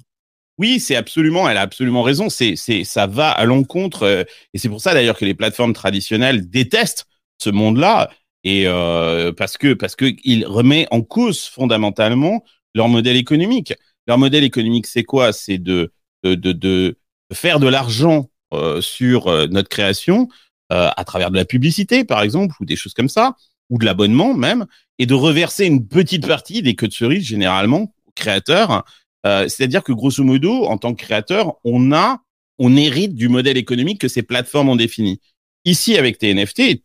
Oui, 0.57 0.79
c'est 0.79 0.95
absolument, 0.95 1.49
elle 1.49 1.57
a 1.57 1.61
absolument 1.61 2.01
raison. 2.01 2.29
C'est, 2.29 2.55
c'est, 2.55 2.83
ça 2.83 3.07
va 3.07 3.29
à 3.29 3.45
l'encontre, 3.45 4.03
euh, 4.03 4.23
et 4.53 4.57
c'est 4.57 4.69
pour 4.69 4.81
ça 4.81 4.93
d'ailleurs 4.93 5.17
que 5.17 5.25
les 5.25 5.33
plateformes 5.33 5.73
traditionnelles 5.73 6.49
détestent 6.49 7.07
ce 7.37 7.49
monde-là, 7.49 8.09
et 8.45 8.67
euh, 8.67 9.33
parce 9.33 9.57
que 9.57 9.73
parce 9.73 9.95
que 9.95 10.13
il 10.23 10.45
remet 10.45 10.87
en 10.91 11.01
cause 11.01 11.43
fondamentalement 11.45 12.43
leur 12.73 12.87
modèle 12.87 13.17
économique. 13.17 13.73
Leur 14.07 14.17
modèle 14.17 14.43
économique, 14.43 14.87
c'est 14.87 15.03
quoi? 15.03 15.33
C'est 15.33 15.57
de 15.57 15.91
de, 16.23 16.35
de 16.35 16.97
faire 17.33 17.59
de 17.59 17.67
l'argent 17.67 18.29
euh, 18.53 18.81
sur 18.81 19.27
euh, 19.27 19.47
notre 19.47 19.69
création 19.69 20.29
euh, 20.71 20.89
à 20.95 21.03
travers 21.03 21.31
de 21.31 21.35
la 21.35 21.45
publicité, 21.45 22.03
par 22.03 22.21
exemple, 22.21 22.55
ou 22.59 22.65
des 22.65 22.75
choses 22.75 22.93
comme 22.93 23.09
ça, 23.09 23.35
ou 23.69 23.77
de 23.77 23.85
l'abonnement 23.85 24.33
même, 24.33 24.65
et 24.99 25.05
de 25.05 25.13
reverser 25.13 25.65
une 25.65 25.87
petite 25.87 26.27
partie 26.27 26.61
des 26.61 26.75
queues 26.75 26.87
de 26.87 26.93
cerise 26.93 27.25
généralement 27.25 27.93
aux 28.05 28.11
créateurs 28.15 28.85
euh, 29.25 29.47
C'est-à-dire 29.47 29.83
que 29.83 29.91
grosso 29.91 30.23
modo, 30.23 30.65
en 30.65 30.77
tant 30.77 30.93
que 30.93 31.03
créateur, 31.03 31.55
on 31.63 31.91
a, 31.91 32.21
on 32.57 32.75
hérite 32.75 33.15
du 33.15 33.29
modèle 33.29 33.57
économique 33.57 34.01
que 34.01 34.07
ces 34.07 34.23
plateformes 34.23 34.69
ont 34.69 34.75
défini. 34.75 35.19
Ici, 35.65 35.97
avec 35.97 36.17
tes 36.17 36.33
NFT, 36.33 36.83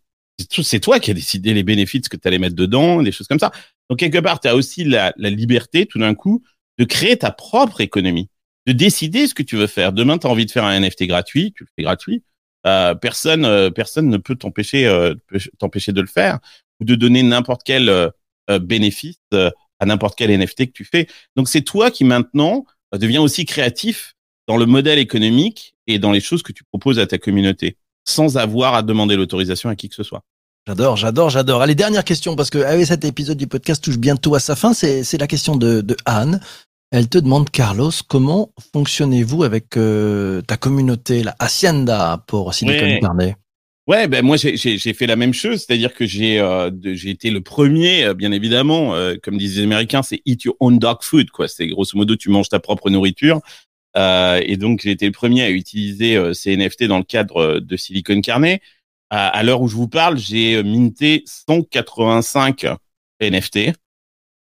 c'est 0.63 0.81
toi 0.81 1.01
qui 1.01 1.11
as 1.11 1.15
décidé 1.15 1.53
les 1.55 1.63
bénéfices 1.63 2.09
que 2.09 2.17
tu 2.17 2.27
allais 2.27 2.39
mettre 2.39 2.57
dedans, 2.57 3.03
des 3.03 3.13
choses 3.13 3.27
comme 3.27 3.39
ça. 3.39 3.53
Donc 3.89 3.99
quelque 3.99 4.19
part, 4.19 4.41
tu 4.41 4.49
as 4.49 4.55
aussi 4.55 4.85
la, 4.85 5.13
la 5.17 5.31
liberté, 5.31 5.87
tout 5.87 5.99
d'un 5.99 6.15
coup, 6.15 6.43
de 6.79 6.85
créer 6.85 7.17
ta 7.17 7.31
propre 7.31 7.81
économie, 7.81 8.31
de 8.67 8.73
décider 8.73 9.27
ce 9.27 9.35
que 9.35 9.43
tu 9.43 9.57
veux 9.57 9.67
faire. 9.67 9.93
Demain, 9.93 10.17
tu 10.19 10.27
as 10.27 10.31
envie 10.31 10.47
de 10.47 10.51
faire 10.51 10.65
un 10.65 10.81
NFT 10.81 11.05
gratuit, 11.07 11.53
tu 11.55 11.65
le 11.65 11.69
fais 11.77 11.83
gratuit. 11.83 12.23
Euh, 12.67 12.95
personne, 12.95 13.45
euh, 13.45 13.71
personne 13.71 14.09
ne 14.09 14.17
peut 14.17 14.35
t'empêcher, 14.35 14.87
euh, 14.87 15.15
t'empêcher 15.59 15.93
de 15.93 16.01
le 16.01 16.07
faire 16.07 16.39
ou 16.79 16.85
de 16.85 16.95
donner 16.95 17.23
n'importe 17.23 17.63
quel 17.65 17.89
euh, 17.89 18.11
bénéfice 18.59 19.21
à 19.81 19.87
n'importe 19.87 20.17
quel 20.17 20.31
NFT 20.31 20.67
que 20.67 20.73
tu 20.73 20.85
fais. 20.85 21.09
Donc 21.37 21.49
c'est 21.49 21.63
toi 21.63 21.91
qui 21.91 22.05
maintenant 22.05 22.65
deviens 22.93 23.21
aussi 23.21 23.45
créatif 23.45 24.15
dans 24.47 24.57
le 24.57 24.67
modèle 24.67 24.99
économique 24.99 25.75
et 25.87 25.99
dans 25.99 26.13
les 26.13 26.21
choses 26.21 26.43
que 26.43 26.53
tu 26.53 26.65
proposes 26.65 26.99
à 26.99 27.07
ta 27.07 27.19
communauté, 27.19 27.77
sans 28.07 28.37
avoir 28.37 28.75
à 28.75 28.83
demander 28.83 29.17
l'autorisation 29.17 29.69
à 29.69 29.77
qui 29.77 29.89
que 29.89 29.95
ce 29.95 30.03
soit. 30.03 30.23
J'adore, 30.67 30.97
j'adore, 30.97 31.31
j'adore. 31.31 31.63
Allez, 31.63 31.75
dernière 31.75 32.05
question, 32.05 32.37
parce 32.37 32.51
que 32.51 32.59
ah 32.59 32.77
oui, 32.77 32.85
cet 32.85 33.05
épisode 33.05 33.39
du 33.39 33.47
podcast 33.47 33.83
touche 33.83 33.99
bientôt 33.99 34.35
à 34.35 34.41
sa 34.41 34.57
fin. 34.57 34.75
C'est 34.75 35.05
c'est 35.05 35.19
la 35.19 35.27
question 35.27 35.57
de, 35.57 35.81
de 35.81 35.97
Anne. 36.05 36.41
Elle 36.93 37.09
te 37.09 37.19
demande, 37.19 37.51
Carlos, 37.51 37.93
comment 38.09 38.51
fonctionnez-vous 38.73 39.45
avec 39.45 39.77
euh, 39.77 40.43
ta 40.43 40.57
communauté, 40.57 41.23
la 41.23 41.37
Hacienda 41.39 42.23
pour 42.27 42.53
Silicon 42.53 42.85
Ouais. 42.85 43.01
Valley? 43.01 43.37
Ouais, 43.87 44.07
ben 44.07 44.25
moi 44.25 44.37
j'ai- 44.37 44.57
fait 44.93 45.07
la 45.07 45.17
même 45.17 45.33
chose, 45.35 45.65
c'est-à-dire 45.65 45.95
que 45.95 46.07
j'ai 46.07 46.39
euh, 46.39 46.71
été 46.85 47.31
le 47.31 47.41
premier, 47.41 48.05
euh, 48.05 48.15
bien 48.15 48.31
évidemment, 48.31 48.95
euh, 48.95 49.17
comme 49.21 49.37
disent 49.37 49.57
les 49.57 49.65
Américains, 49.65 50.03
c'est 50.03 50.23
eat 50.27 50.45
your 50.45 50.57
own 50.61 50.79
dog 50.79 50.99
food, 51.03 51.31
quoi. 51.31 51.49
C'est 51.49 51.67
grosso 51.67 51.97
modo 51.97 52.15
tu 52.15 52.29
manges 52.31 52.49
ta 52.49 52.61
propre 52.61 52.89
nourriture. 52.91 53.41
Euh, 53.97 54.41
et 54.45 54.57
donc 54.57 54.83
j'ai 54.83 54.93
été 54.93 55.07
le 55.07 55.13
premier 55.13 55.43
à 55.43 55.51
utiliser 55.51 56.17
euh, 56.17 56.33
ces 56.35 56.53
NFT 56.57 56.85
dans 56.85 56.99
le 56.99 57.05
cadre 57.05 57.59
de 57.59 57.77
Silicon 57.77 58.21
Carnet. 58.21 58.61
À, 59.11 59.43
l'heure 59.43 59.61
où 59.61 59.67
je 59.69 59.75
vous 59.75 59.89
parle, 59.89 60.19
j'ai 60.19 60.63
minté 60.63 61.25
185 61.27 62.67
NFT, 63.21 63.73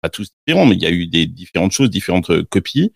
pas 0.00 0.08
tous 0.10 0.28
différents, 0.46 0.66
mais 0.66 0.76
il 0.76 0.82
y 0.82 0.86
a 0.86 0.90
eu 0.92 1.08
des 1.08 1.26
différentes 1.26 1.72
choses, 1.72 1.90
différentes 1.90 2.42
copies. 2.44 2.92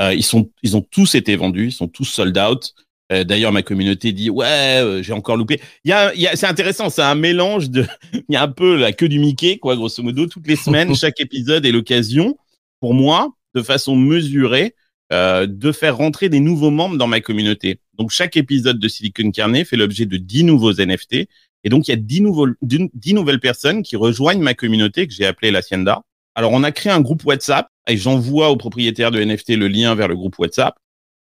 Ils 0.00 0.24
sont, 0.24 0.50
ils 0.62 0.74
ont 0.76 0.80
tous 0.80 1.14
été 1.16 1.36
vendus, 1.36 1.66
ils 1.66 1.72
sont 1.72 1.88
tous 1.88 2.06
sold 2.06 2.38
out. 2.38 2.72
Euh, 3.12 3.24
D'ailleurs, 3.24 3.52
ma 3.52 3.62
communauté 3.62 4.12
dit 4.12 4.30
ouais, 4.30 4.46
euh, 4.82 5.02
j'ai 5.02 5.12
encore 5.12 5.36
loupé. 5.36 5.60
Il 5.84 5.90
y 5.90 5.92
a, 5.92 6.14
y 6.14 6.26
a, 6.26 6.36
c'est 6.36 6.46
intéressant, 6.46 6.90
c'est 6.90 7.02
un 7.02 7.14
mélange 7.14 7.70
de, 7.70 7.86
il 8.12 8.34
y 8.34 8.36
a 8.36 8.42
un 8.42 8.48
peu 8.48 8.76
la 8.76 8.92
queue 8.92 9.08
du 9.08 9.18
Mickey, 9.18 9.58
quoi, 9.58 9.76
grosso 9.76 10.02
modo. 10.02 10.26
Toutes 10.26 10.46
les 10.46 10.56
semaines, 10.56 10.94
chaque 10.96 11.20
épisode 11.20 11.64
est 11.64 11.72
l'occasion 11.72 12.36
pour 12.80 12.94
moi, 12.94 13.34
de 13.54 13.62
façon 13.62 13.96
mesurée, 13.96 14.74
euh, 15.12 15.46
de 15.46 15.72
faire 15.72 15.96
rentrer 15.96 16.28
des 16.28 16.40
nouveaux 16.40 16.70
membres 16.70 16.96
dans 16.96 17.06
ma 17.06 17.20
communauté. 17.20 17.80
Donc, 17.98 18.10
chaque 18.10 18.36
épisode 18.36 18.78
de 18.78 18.88
Silicon 18.88 19.30
Carnet 19.30 19.64
fait 19.64 19.76
l'objet 19.76 20.06
de 20.06 20.16
10 20.16 20.44
nouveaux 20.44 20.74
NFT. 20.74 21.28
Et 21.64 21.70
donc, 21.70 21.88
il 21.88 21.90
y 21.90 21.94
a 21.94 21.96
10, 21.96 22.20
nouveaux, 22.20 22.48
10 22.62 23.14
nouvelles 23.14 23.40
personnes 23.40 23.82
qui 23.82 23.96
rejoignent 23.96 24.42
ma 24.42 24.54
communauté 24.54 25.08
que 25.08 25.14
j'ai 25.14 25.26
appelée 25.26 25.50
l'Hacienda. 25.50 26.02
Alors, 26.34 26.52
on 26.52 26.62
a 26.62 26.70
créé 26.70 26.92
un 26.92 27.00
groupe 27.00 27.24
WhatsApp 27.24 27.68
et 27.88 27.96
j'envoie 27.96 28.50
aux 28.50 28.56
propriétaires 28.56 29.10
de 29.10 29.20
NFT 29.20 29.56
le 29.56 29.66
lien 29.66 29.94
vers 29.94 30.08
le 30.08 30.14
groupe 30.14 30.38
WhatsApp. 30.38 30.76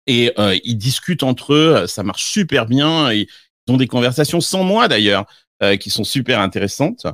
Et 0.07 0.31
euh, 0.39 0.57
ils 0.63 0.77
discutent 0.77 1.23
entre 1.23 1.53
eux, 1.53 1.87
ça 1.87 2.03
marche 2.03 2.25
super 2.25 2.65
bien. 2.65 3.11
Ils 3.11 3.27
ont 3.69 3.77
des 3.77 3.87
conversations 3.87 4.41
sans 4.41 4.63
moi 4.63 4.87
d'ailleurs, 4.87 5.25
euh, 5.61 5.75
qui 5.75 5.89
sont 5.89 6.03
super 6.03 6.39
intéressantes. 6.39 7.05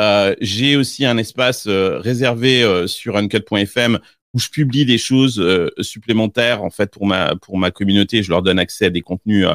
Euh, 0.00 0.34
j'ai 0.40 0.76
aussi 0.76 1.04
un 1.04 1.18
espace 1.18 1.66
euh, 1.66 1.98
réservé 1.98 2.62
euh, 2.62 2.86
sur 2.86 3.16
uncut.fm 3.16 3.98
où 4.34 4.38
je 4.38 4.48
publie 4.48 4.84
des 4.84 4.98
choses 4.98 5.40
euh, 5.40 5.70
supplémentaires 5.80 6.62
en 6.62 6.70
fait 6.70 6.90
pour 6.90 7.06
ma 7.06 7.34
pour 7.36 7.58
ma 7.58 7.70
communauté. 7.70 8.22
Je 8.22 8.30
leur 8.30 8.42
donne 8.42 8.58
accès 8.58 8.86
à 8.86 8.90
des 8.90 9.02
contenus 9.02 9.46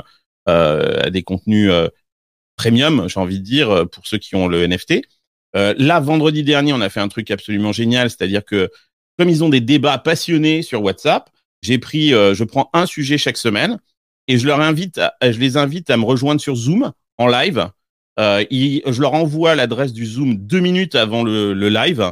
euh, 0.50 1.02
à 1.02 1.10
des 1.10 1.24
contenus 1.24 1.70
euh, 1.72 1.88
premium, 2.56 3.08
j'ai 3.08 3.20
envie 3.20 3.40
de 3.40 3.46
dire, 3.46 3.90
pour 3.92 4.06
ceux 4.06 4.18
qui 4.18 4.36
ont 4.36 4.48
le 4.48 4.68
NFT. 4.68 5.02
Euh, 5.56 5.74
là, 5.78 6.00
vendredi 6.00 6.44
dernier, 6.44 6.74
on 6.74 6.82
a 6.82 6.90
fait 6.90 7.00
un 7.00 7.08
truc 7.08 7.32
absolument 7.32 7.72
génial, 7.72 8.10
c'est-à-dire 8.10 8.44
que 8.44 8.70
comme 9.18 9.30
ils 9.30 9.44
ont 9.44 9.50
des 9.50 9.62
débats 9.62 9.98
passionnés 9.98 10.62
sur 10.62 10.82
WhatsApp, 10.82 11.30
j'ai 11.64 11.80
pris, 11.80 12.14
euh, 12.14 12.36
je 12.36 12.44
prends 12.44 12.70
un 12.74 12.86
sujet 12.86 13.18
chaque 13.18 13.38
semaine 13.38 13.80
et 14.28 14.38
je 14.38 14.46
leur 14.46 14.62
invite, 14.62 15.02
je 15.22 15.40
les 15.40 15.58
invite 15.58 15.90
à 15.90 15.98
me 15.98 16.06
rejoindre 16.06 16.40
sur 16.40 16.56
Zoom 16.56 16.92
en 17.18 17.28
live. 17.28 17.70
Euh, 18.20 18.46
ils, 18.52 18.82
je 18.86 19.02
leur 19.02 19.14
envoie 19.14 19.56
l'adresse 19.56 19.94
du 19.94 20.06
Zoom 20.06 20.36
deux 20.36 20.60
minutes 20.60 20.96
avant 20.96 21.24
le, 21.24 21.54
live. 21.70 22.12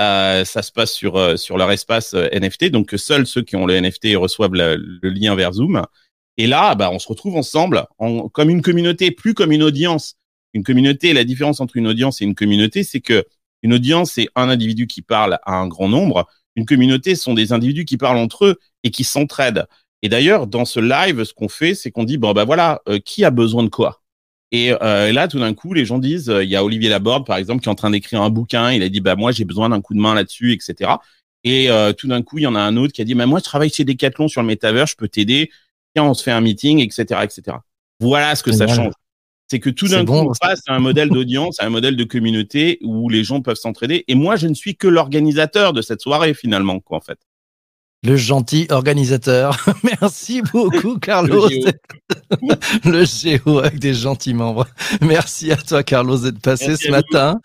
Euh, 0.00 0.44
ça 0.44 0.62
se 0.62 0.72
passe 0.72 0.92
sur 0.92 1.16
euh, 1.16 1.36
sur 1.36 1.56
leur 1.56 1.70
espace 1.70 2.12
euh, 2.12 2.28
NFT, 2.32 2.66
donc 2.66 2.92
seuls 2.96 3.26
ceux 3.26 3.40
qui 3.42 3.56
ont 3.56 3.64
le 3.64 3.80
NFT 3.80 4.08
reçoivent 4.16 4.52
le, 4.52 4.76
le 4.76 5.08
lien 5.08 5.34
vers 5.34 5.52
Zoom. 5.52 5.82
Et 6.36 6.46
là, 6.46 6.74
bah, 6.74 6.90
on 6.92 6.98
se 6.98 7.08
retrouve 7.08 7.36
ensemble 7.36 7.86
en, 7.98 8.28
comme 8.28 8.50
une 8.50 8.60
communauté, 8.60 9.10
plus 9.10 9.34
comme 9.34 9.52
une 9.52 9.62
audience. 9.62 10.16
Une 10.52 10.64
communauté, 10.64 11.12
la 11.12 11.24
différence 11.24 11.60
entre 11.60 11.76
une 11.76 11.86
audience 11.86 12.20
et 12.20 12.24
une 12.24 12.34
communauté, 12.34 12.82
c'est 12.82 13.00
que 13.00 13.24
une 13.62 13.72
audience, 13.72 14.12
c'est 14.12 14.28
un 14.34 14.48
individu 14.48 14.86
qui 14.86 15.02
parle 15.02 15.38
à 15.44 15.54
un 15.54 15.66
grand 15.66 15.88
nombre. 15.88 16.26
Une 16.56 16.66
communauté, 16.66 17.14
ce 17.14 17.22
sont 17.22 17.34
des 17.34 17.52
individus 17.52 17.84
qui 17.84 17.96
parlent 17.96 18.18
entre 18.18 18.46
eux 18.46 18.58
et 18.86 18.90
qui 18.90 19.02
s'entraident. 19.02 19.66
Et 20.02 20.08
d'ailleurs, 20.08 20.46
dans 20.46 20.64
ce 20.64 20.78
live, 20.78 21.24
ce 21.24 21.34
qu'on 21.34 21.48
fait, 21.48 21.74
c'est 21.74 21.90
qu'on 21.90 22.04
dit 22.04 22.18
bon 22.18 22.32
bah 22.32 22.44
voilà, 22.44 22.80
euh, 22.88 23.00
qui 23.04 23.24
a 23.24 23.30
besoin 23.30 23.64
de 23.64 23.68
quoi? 23.68 24.02
Et 24.52 24.72
euh, 24.80 25.12
là, 25.12 25.26
tout 25.26 25.40
d'un 25.40 25.54
coup, 25.54 25.74
les 25.74 25.84
gens 25.84 25.98
disent, 25.98 26.30
euh, 26.30 26.44
il 26.44 26.48
y 26.48 26.54
a 26.54 26.64
Olivier 26.64 26.88
Laborde, 26.88 27.26
par 27.26 27.36
exemple, 27.36 27.62
qui 27.62 27.68
est 27.68 27.72
en 27.72 27.74
train 27.74 27.90
d'écrire 27.90 28.22
un 28.22 28.30
bouquin. 28.30 28.70
Il 28.70 28.84
a 28.84 28.88
dit, 28.88 29.00
bah 29.00 29.16
moi, 29.16 29.32
j'ai 29.32 29.44
besoin 29.44 29.70
d'un 29.70 29.80
coup 29.80 29.92
de 29.92 29.98
main 29.98 30.14
là-dessus, 30.14 30.52
etc. 30.52 30.92
Et 31.42 31.68
tout 31.98 32.08
d'un 32.08 32.22
coup, 32.22 32.38
il 32.38 32.42
y 32.42 32.46
en 32.46 32.54
a 32.54 32.60
un 32.60 32.76
autre 32.76 32.92
qui 32.92 33.02
a 33.02 33.04
dit, 33.04 33.14
bah 33.14 33.26
moi, 33.26 33.40
je 33.40 33.44
travaille 33.44 33.70
chez 33.70 33.84
Decathlon 33.84 34.28
sur 34.28 34.40
le 34.42 34.46
métavers, 34.46 34.86
je 34.86 34.96
peux 34.96 35.08
t'aider. 35.08 35.50
Tiens, 35.94 36.04
on 36.04 36.14
se 36.14 36.22
fait 36.22 36.32
un 36.32 36.40
meeting, 36.40 36.80
etc., 36.80 37.20
etc. 37.22 37.58
Voilà 38.00 38.34
ce 38.34 38.42
que 38.42 38.52
ça 38.52 38.66
change. 38.66 38.92
C'est 39.48 39.60
que 39.60 39.70
tout 39.70 39.88
d'un 39.88 40.02
bon, 40.02 40.24
coup, 40.24 40.30
on 40.30 40.46
passe 40.46 40.62
à 40.66 40.74
un 40.74 40.80
modèle 40.80 41.08
d'audience, 41.08 41.60
à 41.60 41.66
un 41.66 41.70
modèle 41.70 41.96
de 41.96 42.04
communauté 42.04 42.78
où 42.82 43.08
les 43.08 43.22
gens 43.22 43.42
peuvent 43.42 43.56
s'entraider. 43.56 44.04
Et 44.08 44.16
moi, 44.16 44.36
je 44.36 44.48
ne 44.48 44.54
suis 44.54 44.76
que 44.76 44.88
l'organisateur 44.88 45.72
de 45.72 45.82
cette 45.82 46.00
soirée, 46.00 46.34
finalement, 46.34 46.80
quoi, 46.80 46.98
en 46.98 47.00
fait. 47.00 47.18
Le 48.06 48.16
gentil 48.16 48.68
organisateur. 48.70 49.66
Merci 49.82 50.40
beaucoup, 50.52 50.96
Carlos. 50.96 51.48
Le 52.84 53.04
géo 53.04 53.58
avec 53.58 53.80
des 53.80 53.94
gentils 53.94 54.32
membres. 54.32 54.68
Merci 55.00 55.50
à 55.50 55.56
toi, 55.56 55.82
Carlos, 55.82 56.18
d'être 56.18 56.38
passé 56.38 56.68
Merci 56.68 56.86
ce 56.86 56.90
matin. 56.92 57.40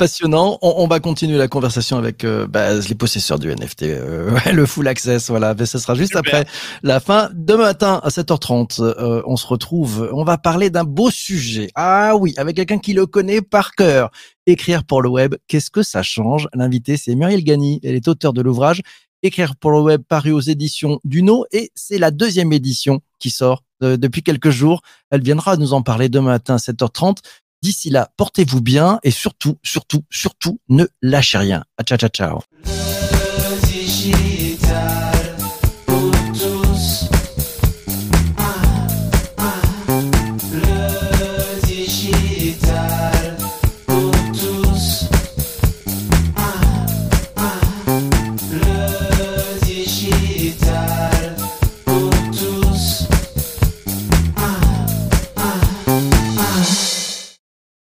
Passionnant. 0.00 0.58
On, 0.62 0.74
on 0.78 0.88
va 0.88 0.98
continuer 0.98 1.38
la 1.38 1.46
conversation 1.46 1.96
avec 1.96 2.24
euh, 2.24 2.48
bah, 2.48 2.74
les 2.74 2.94
possesseurs 2.96 3.38
du 3.38 3.54
NFT, 3.54 3.84
euh, 3.84 4.32
ouais, 4.46 4.52
le 4.52 4.66
full 4.66 4.88
access. 4.88 5.30
Voilà, 5.30 5.54
mais 5.54 5.64
ce 5.64 5.78
sera 5.78 5.94
juste 5.94 6.16
Super. 6.16 6.40
après 6.40 6.50
la 6.82 6.98
fin. 6.98 7.30
Demain 7.32 7.66
matin 7.66 8.00
à 8.02 8.08
7h30, 8.08 8.82
euh, 8.82 9.22
on 9.26 9.36
se 9.36 9.46
retrouve. 9.46 10.10
On 10.12 10.24
va 10.24 10.38
parler 10.38 10.70
d'un 10.70 10.84
beau 10.84 11.12
sujet. 11.12 11.70
Ah 11.76 12.16
oui, 12.16 12.34
avec 12.36 12.56
quelqu'un 12.56 12.78
qui 12.78 12.94
le 12.94 13.06
connaît 13.06 13.42
par 13.42 13.76
cœur. 13.76 14.10
Écrire 14.46 14.82
pour 14.82 15.02
le 15.02 15.08
web, 15.08 15.36
qu'est-ce 15.46 15.70
que 15.70 15.84
ça 15.84 16.02
change? 16.02 16.48
L'invité, 16.52 16.96
c'est 16.96 17.14
Muriel 17.14 17.44
Gagny. 17.44 17.78
Elle 17.84 17.94
est 17.94 18.08
auteure 18.08 18.32
de 18.32 18.42
l'ouvrage 18.42 18.82
Écrire 19.22 19.56
pour 19.56 19.70
le 19.70 19.80
web 19.80 20.02
paru 20.06 20.32
aux 20.32 20.40
éditions 20.40 21.00
Duno 21.04 21.44
et 21.52 21.70
c'est 21.74 21.98
la 21.98 22.10
deuxième 22.10 22.52
édition 22.52 23.00
qui 23.18 23.30
sort 23.30 23.64
euh, 23.82 23.96
depuis 23.96 24.22
quelques 24.22 24.50
jours. 24.50 24.82
Elle 25.10 25.22
viendra 25.22 25.56
nous 25.56 25.72
en 25.72 25.82
parler 25.82 26.08
demain 26.08 26.30
matin 26.30 26.54
à 26.54 26.58
7h30. 26.58 27.18
D'ici 27.62 27.90
là, 27.90 28.10
portez-vous 28.16 28.62
bien 28.62 28.98
et 29.02 29.10
surtout, 29.10 29.58
surtout, 29.62 30.02
surtout, 30.10 30.60
ne 30.68 30.86
lâchez 31.02 31.38
rien. 31.38 31.64
Ah, 31.76 31.82
ciao, 31.84 31.98
ciao, 31.98 32.08
ciao. 32.08 32.99